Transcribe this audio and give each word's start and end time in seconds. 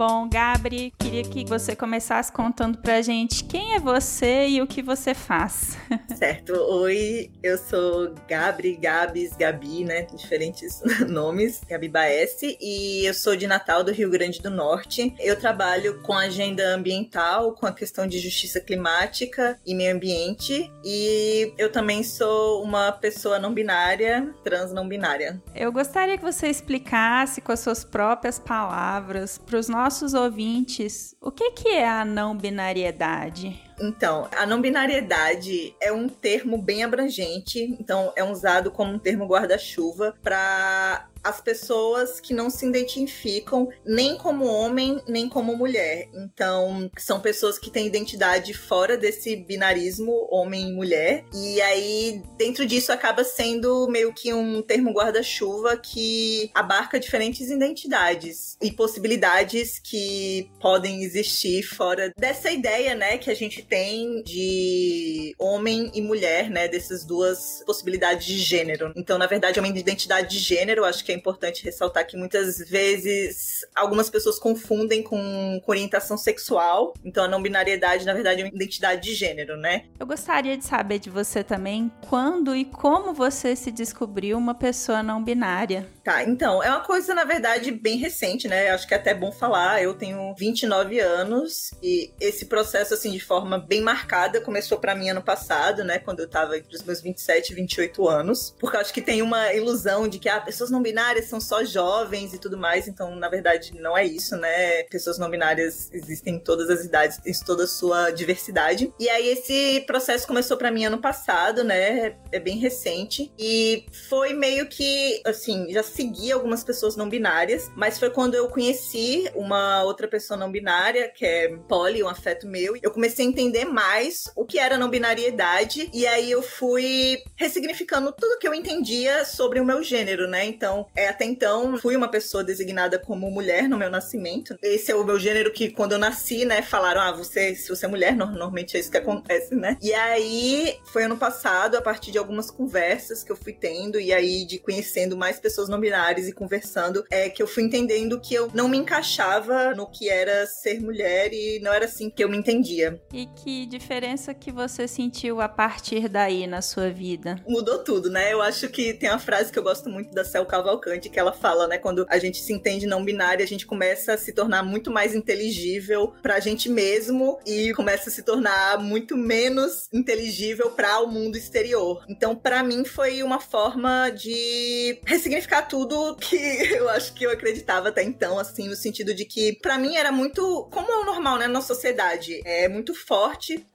Bom, 0.00 0.30
Gabri, 0.30 0.94
queria 0.98 1.22
que 1.22 1.44
você 1.44 1.76
começasse 1.76 2.32
contando 2.32 2.78
pra 2.78 3.02
gente 3.02 3.44
quem 3.44 3.74
é 3.74 3.78
você 3.78 4.46
e 4.48 4.62
o 4.62 4.66
que 4.66 4.80
você 4.80 5.12
faz. 5.12 5.76
Certo. 6.16 6.54
Oi, 6.54 7.30
eu 7.42 7.58
sou 7.58 8.14
Gabri, 8.26 8.76
Gabs, 8.76 9.36
Gabi, 9.36 9.84
né? 9.84 10.06
Diferentes 10.10 10.80
nomes. 11.06 11.60
Gabi 11.68 11.86
Baesse. 11.86 12.56
E 12.62 13.04
eu 13.04 13.12
sou 13.12 13.36
de 13.36 13.46
Natal, 13.46 13.84
do 13.84 13.92
Rio 13.92 14.08
Grande 14.08 14.40
do 14.40 14.48
Norte. 14.48 15.14
Eu 15.20 15.38
trabalho 15.38 16.00
com 16.00 16.14
agenda 16.14 16.66
ambiental, 16.74 17.52
com 17.52 17.66
a 17.66 17.72
questão 17.72 18.06
de 18.06 18.18
justiça 18.18 18.58
climática 18.58 19.60
e 19.66 19.74
meio 19.74 19.94
ambiente. 19.94 20.72
E 20.82 21.52
eu 21.58 21.70
também 21.70 22.02
sou 22.02 22.62
uma 22.62 22.90
pessoa 22.90 23.38
não 23.38 23.52
binária, 23.52 24.34
trans 24.42 24.72
não 24.72 24.88
binária. 24.88 25.42
Eu 25.54 25.70
gostaria 25.70 26.16
que 26.16 26.24
você 26.24 26.46
explicasse 26.46 27.42
com 27.42 27.52
as 27.52 27.60
suas 27.60 27.84
próprias 27.84 28.38
palavras 28.38 29.36
para 29.36 29.58
os 29.58 29.68
nossos 29.68 29.89
nossos 29.90 30.14
ouvintes 30.14 31.16
o 31.20 31.32
que, 31.32 31.50
que 31.50 31.68
é 31.68 31.88
a 31.88 32.04
não 32.04 32.36
binariedade. 32.36 33.60
Então, 33.80 34.28
a 34.36 34.44
não 34.46 34.60
binariedade 34.60 35.74
é 35.80 35.92
um 35.92 36.08
termo 36.08 36.58
bem 36.58 36.84
abrangente, 36.84 37.76
então 37.80 38.12
é 38.14 38.22
usado 38.22 38.70
como 38.70 38.92
um 38.92 38.98
termo 38.98 39.26
guarda-chuva 39.26 40.14
para 40.22 41.08
as 41.22 41.40
pessoas 41.40 42.20
que 42.20 42.32
não 42.32 42.50
se 42.50 42.66
identificam 42.66 43.68
nem 43.84 44.16
como 44.16 44.46
homem 44.46 45.00
nem 45.06 45.28
como 45.28 45.56
mulher. 45.56 46.08
Então, 46.14 46.90
são 46.98 47.20
pessoas 47.20 47.58
que 47.58 47.70
têm 47.70 47.86
identidade 47.86 48.54
fora 48.54 48.96
desse 48.96 49.36
binarismo 49.36 50.26
homem 50.30 50.70
e 50.70 50.72
mulher. 50.72 51.24
E 51.34 51.60
aí, 51.60 52.22
dentro 52.36 52.66
disso, 52.66 52.92
acaba 52.92 53.24
sendo 53.24 53.86
meio 53.88 54.12
que 54.12 54.32
um 54.32 54.62
termo 54.62 54.92
guarda-chuva 54.92 55.76
que 55.76 56.50
abarca 56.54 56.98
diferentes 56.98 57.50
identidades 57.50 58.56
e 58.60 58.72
possibilidades 58.72 59.78
que 59.78 60.50
podem 60.60 61.02
existir 61.02 61.62
fora 61.62 62.12
dessa 62.18 62.50
ideia, 62.50 62.94
né, 62.94 63.18
que 63.18 63.30
a 63.30 63.34
gente 63.34 63.62
tem 63.70 64.22
de 64.24 65.34
homem 65.38 65.90
e 65.94 66.02
mulher, 66.02 66.50
né, 66.50 66.66
dessas 66.66 67.04
duas 67.04 67.62
possibilidades 67.64 68.26
de 68.26 68.36
gênero. 68.36 68.92
Então, 68.96 69.16
na 69.16 69.28
verdade, 69.28 69.58
é 69.58 69.62
uma 69.62 69.68
identidade 69.68 70.28
de 70.28 70.38
gênero, 70.38 70.84
acho 70.84 71.04
que 71.04 71.12
é 71.12 71.14
importante 71.14 71.64
ressaltar 71.64 72.04
que 72.06 72.16
muitas 72.16 72.58
vezes 72.58 73.64
algumas 73.74 74.10
pessoas 74.10 74.38
confundem 74.38 75.02
com, 75.02 75.60
com 75.64 75.70
orientação 75.70 76.18
sexual. 76.18 76.92
Então 77.04 77.24
a 77.24 77.28
não 77.28 77.40
binariedade, 77.40 78.04
na 78.04 78.12
verdade, 78.12 78.42
é 78.42 78.44
uma 78.44 78.54
identidade 78.54 79.02
de 79.02 79.14
gênero, 79.14 79.56
né? 79.56 79.84
Eu 79.98 80.06
gostaria 80.06 80.56
de 80.56 80.64
saber 80.64 80.98
de 80.98 81.08
você 81.08 81.44
também 81.44 81.90
quando 82.08 82.56
e 82.56 82.64
como 82.64 83.14
você 83.14 83.54
se 83.54 83.70
descobriu 83.70 84.36
uma 84.36 84.54
pessoa 84.54 85.02
não 85.02 85.22
binária. 85.22 85.88
Tá, 86.02 86.24
então, 86.24 86.62
é 86.62 86.70
uma 86.70 86.80
coisa, 86.80 87.14
na 87.14 87.24
verdade, 87.24 87.70
bem 87.70 87.98
recente, 87.98 88.48
né? 88.48 88.70
Acho 88.70 88.88
que 88.88 88.94
é 88.94 88.96
até 88.96 89.14
bom 89.14 89.30
falar. 89.30 89.80
Eu 89.80 89.94
tenho 89.94 90.34
29 90.34 90.98
anos 90.98 91.72
e 91.82 92.12
esse 92.20 92.46
processo, 92.46 92.94
assim, 92.94 93.12
de 93.12 93.20
forma 93.20 93.59
bem 93.60 93.80
marcada, 93.80 94.40
começou 94.40 94.78
para 94.78 94.94
mim 94.94 95.10
ano 95.10 95.22
passado, 95.22 95.84
né? 95.84 95.98
Quando 95.98 96.20
eu 96.20 96.28
tava 96.28 96.56
entre 96.56 96.74
os 96.74 96.82
meus 96.82 97.00
27 97.00 97.50
e 97.50 97.54
28 97.54 98.08
anos. 98.08 98.54
Porque 98.58 98.76
acho 98.76 98.92
que 98.92 99.02
tem 99.02 99.22
uma 99.22 99.52
ilusão 99.52 100.08
de 100.08 100.18
que, 100.18 100.28
ah, 100.28 100.40
pessoas 100.40 100.70
não 100.70 100.82
binárias 100.82 101.26
são 101.26 101.40
só 101.40 101.64
jovens 101.64 102.34
e 102.34 102.38
tudo 102.38 102.56
mais, 102.56 102.88
então 102.88 103.14
na 103.16 103.28
verdade 103.28 103.72
não 103.80 103.96
é 103.96 104.04
isso, 104.04 104.36
né? 104.36 104.82
Pessoas 104.84 105.18
não 105.18 105.30
binárias 105.30 105.90
existem 105.92 106.36
em 106.36 106.38
todas 106.38 106.70
as 106.70 106.84
idades, 106.84 107.18
em 107.24 107.44
toda 107.44 107.64
a 107.64 107.66
sua 107.66 108.10
diversidade. 108.10 108.92
E 108.98 109.08
aí 109.08 109.28
esse 109.28 109.82
processo 109.86 110.26
começou 110.26 110.56
para 110.56 110.70
mim 110.70 110.84
ano 110.84 110.98
passado, 110.98 111.64
né? 111.64 112.16
É 112.32 112.38
bem 112.38 112.58
recente 112.58 113.32
e 113.38 113.86
foi 114.08 114.32
meio 114.32 114.68
que 114.68 115.20
assim, 115.26 115.72
já 115.72 115.82
segui 115.82 116.32
algumas 116.32 116.64
pessoas 116.64 116.96
não 116.96 117.08
binárias, 117.08 117.70
mas 117.76 117.98
foi 117.98 118.10
quando 118.10 118.34
eu 118.34 118.48
conheci 118.48 119.30
uma 119.34 119.82
outra 119.82 120.08
pessoa 120.08 120.36
não 120.36 120.50
binária, 120.50 121.08
que 121.08 121.24
é 121.24 121.48
Polly, 121.68 122.02
um 122.02 122.08
afeto 122.08 122.46
meu, 122.46 122.76
eu 122.82 122.90
comecei 122.90 123.24
a 123.24 123.28
entender 123.28 123.39
mais 123.70 124.24
o 124.36 124.44
que 124.44 124.58
era 124.58 124.76
não 124.76 124.88
binariedade 124.88 125.90
e 125.92 126.06
aí 126.06 126.30
eu 126.30 126.42
fui 126.42 127.22
ressignificando 127.36 128.12
tudo 128.12 128.38
que 128.38 128.46
eu 128.46 128.54
entendia 128.54 129.24
sobre 129.24 129.60
o 129.60 129.64
meu 129.64 129.82
gênero, 129.82 130.28
né? 130.28 130.44
Então, 130.44 130.86
é, 130.94 131.08
até 131.08 131.24
então, 131.24 131.78
fui 131.78 131.96
uma 131.96 132.08
pessoa 132.08 132.44
designada 132.44 132.98
como 132.98 133.30
mulher 133.30 133.68
no 133.68 133.78
meu 133.78 133.90
nascimento. 133.90 134.56
Esse 134.62 134.92
é 134.92 134.94
o 134.94 135.04
meu 135.04 135.18
gênero 135.18 135.52
que, 135.52 135.70
quando 135.70 135.92
eu 135.92 135.98
nasci, 135.98 136.44
né, 136.44 136.62
falaram: 136.62 137.00
ah, 137.00 137.12
você, 137.12 137.54
se 137.54 137.68
você 137.68 137.86
é 137.86 137.88
mulher, 137.88 138.14
normalmente 138.14 138.76
é 138.76 138.80
isso 138.80 138.90
que 138.90 138.98
acontece, 138.98 139.54
né? 139.54 139.76
E 139.80 139.92
aí, 139.94 140.78
foi 140.86 141.04
ano 141.04 141.16
passado, 141.16 141.76
a 141.76 141.82
partir 141.82 142.10
de 142.10 142.18
algumas 142.18 142.50
conversas 142.50 143.24
que 143.24 143.32
eu 143.32 143.36
fui 143.36 143.52
tendo, 143.52 143.98
e 143.98 144.12
aí 144.12 144.44
de 144.44 144.58
conhecendo 144.58 145.16
mais 145.16 145.38
pessoas 145.38 145.68
não 145.68 145.80
binárias 145.80 146.28
e 146.28 146.32
conversando, 146.32 147.04
é 147.10 147.28
que 147.28 147.42
eu 147.42 147.46
fui 147.46 147.62
entendendo 147.62 148.20
que 148.20 148.34
eu 148.34 148.50
não 148.52 148.68
me 148.68 148.76
encaixava 148.76 149.74
no 149.74 149.86
que 149.86 150.08
era 150.08 150.46
ser 150.46 150.80
mulher 150.80 151.32
e 151.32 151.60
não 151.60 151.72
era 151.72 151.84
assim 151.84 152.10
que 152.10 152.22
eu 152.22 152.28
me 152.28 152.36
entendia. 152.36 153.00
E 153.12 153.28
que 153.36 153.66
diferença 153.66 154.34
que 154.34 154.52
você 154.52 154.86
sentiu 154.86 155.40
a 155.40 155.48
partir 155.48 156.08
daí 156.08 156.46
na 156.46 156.60
sua 156.60 156.90
vida? 156.90 157.42
Mudou 157.46 157.78
tudo, 157.78 158.10
né? 158.10 158.32
Eu 158.32 158.42
acho 158.42 158.68
que 158.68 158.92
tem 158.94 159.08
uma 159.08 159.18
frase 159.18 159.52
que 159.52 159.58
eu 159.58 159.62
gosto 159.62 159.88
muito 159.88 160.12
da 160.12 160.24
Cel 160.24 160.44
Cavalcante, 160.44 161.08
que 161.08 161.18
ela 161.18 161.32
fala, 161.32 161.66
né? 161.66 161.78
Quando 161.78 162.06
a 162.08 162.18
gente 162.18 162.38
se 162.38 162.52
entende 162.52 162.86
não 162.86 163.04
binário, 163.04 163.44
a 163.44 163.48
gente 163.48 163.66
começa 163.66 164.14
a 164.14 164.18
se 164.18 164.32
tornar 164.32 164.62
muito 164.62 164.90
mais 164.90 165.14
inteligível 165.14 166.12
pra 166.22 166.40
gente 166.40 166.68
mesmo 166.68 167.38
e 167.46 167.72
começa 167.74 168.10
a 168.10 168.12
se 168.12 168.22
tornar 168.22 168.78
muito 168.78 169.16
menos 169.16 169.88
inteligível 169.92 170.70
para 170.70 171.00
o 171.00 171.06
mundo 171.06 171.36
exterior. 171.36 172.04
Então, 172.08 172.34
para 172.34 172.62
mim, 172.62 172.84
foi 172.84 173.22
uma 173.22 173.40
forma 173.40 174.10
de 174.10 175.00
ressignificar 175.06 175.62
tudo 175.62 176.16
que 176.20 176.36
eu 176.36 176.88
acho 176.90 177.14
que 177.14 177.24
eu 177.24 177.30
acreditava 177.30 177.88
até 177.88 178.02
então, 178.02 178.38
assim, 178.38 178.68
no 178.68 178.76
sentido 178.76 179.14
de 179.14 179.24
que, 179.24 179.54
para 179.60 179.78
mim, 179.78 179.96
era 179.96 180.12
muito. 180.12 180.68
Como 180.70 180.90
é 180.90 180.96
o 180.98 181.04
normal, 181.04 181.38
né, 181.38 181.46
na 181.46 181.60
sociedade? 181.60 182.40
É 182.44 182.68
muito 182.68 182.94
forte 182.94 183.19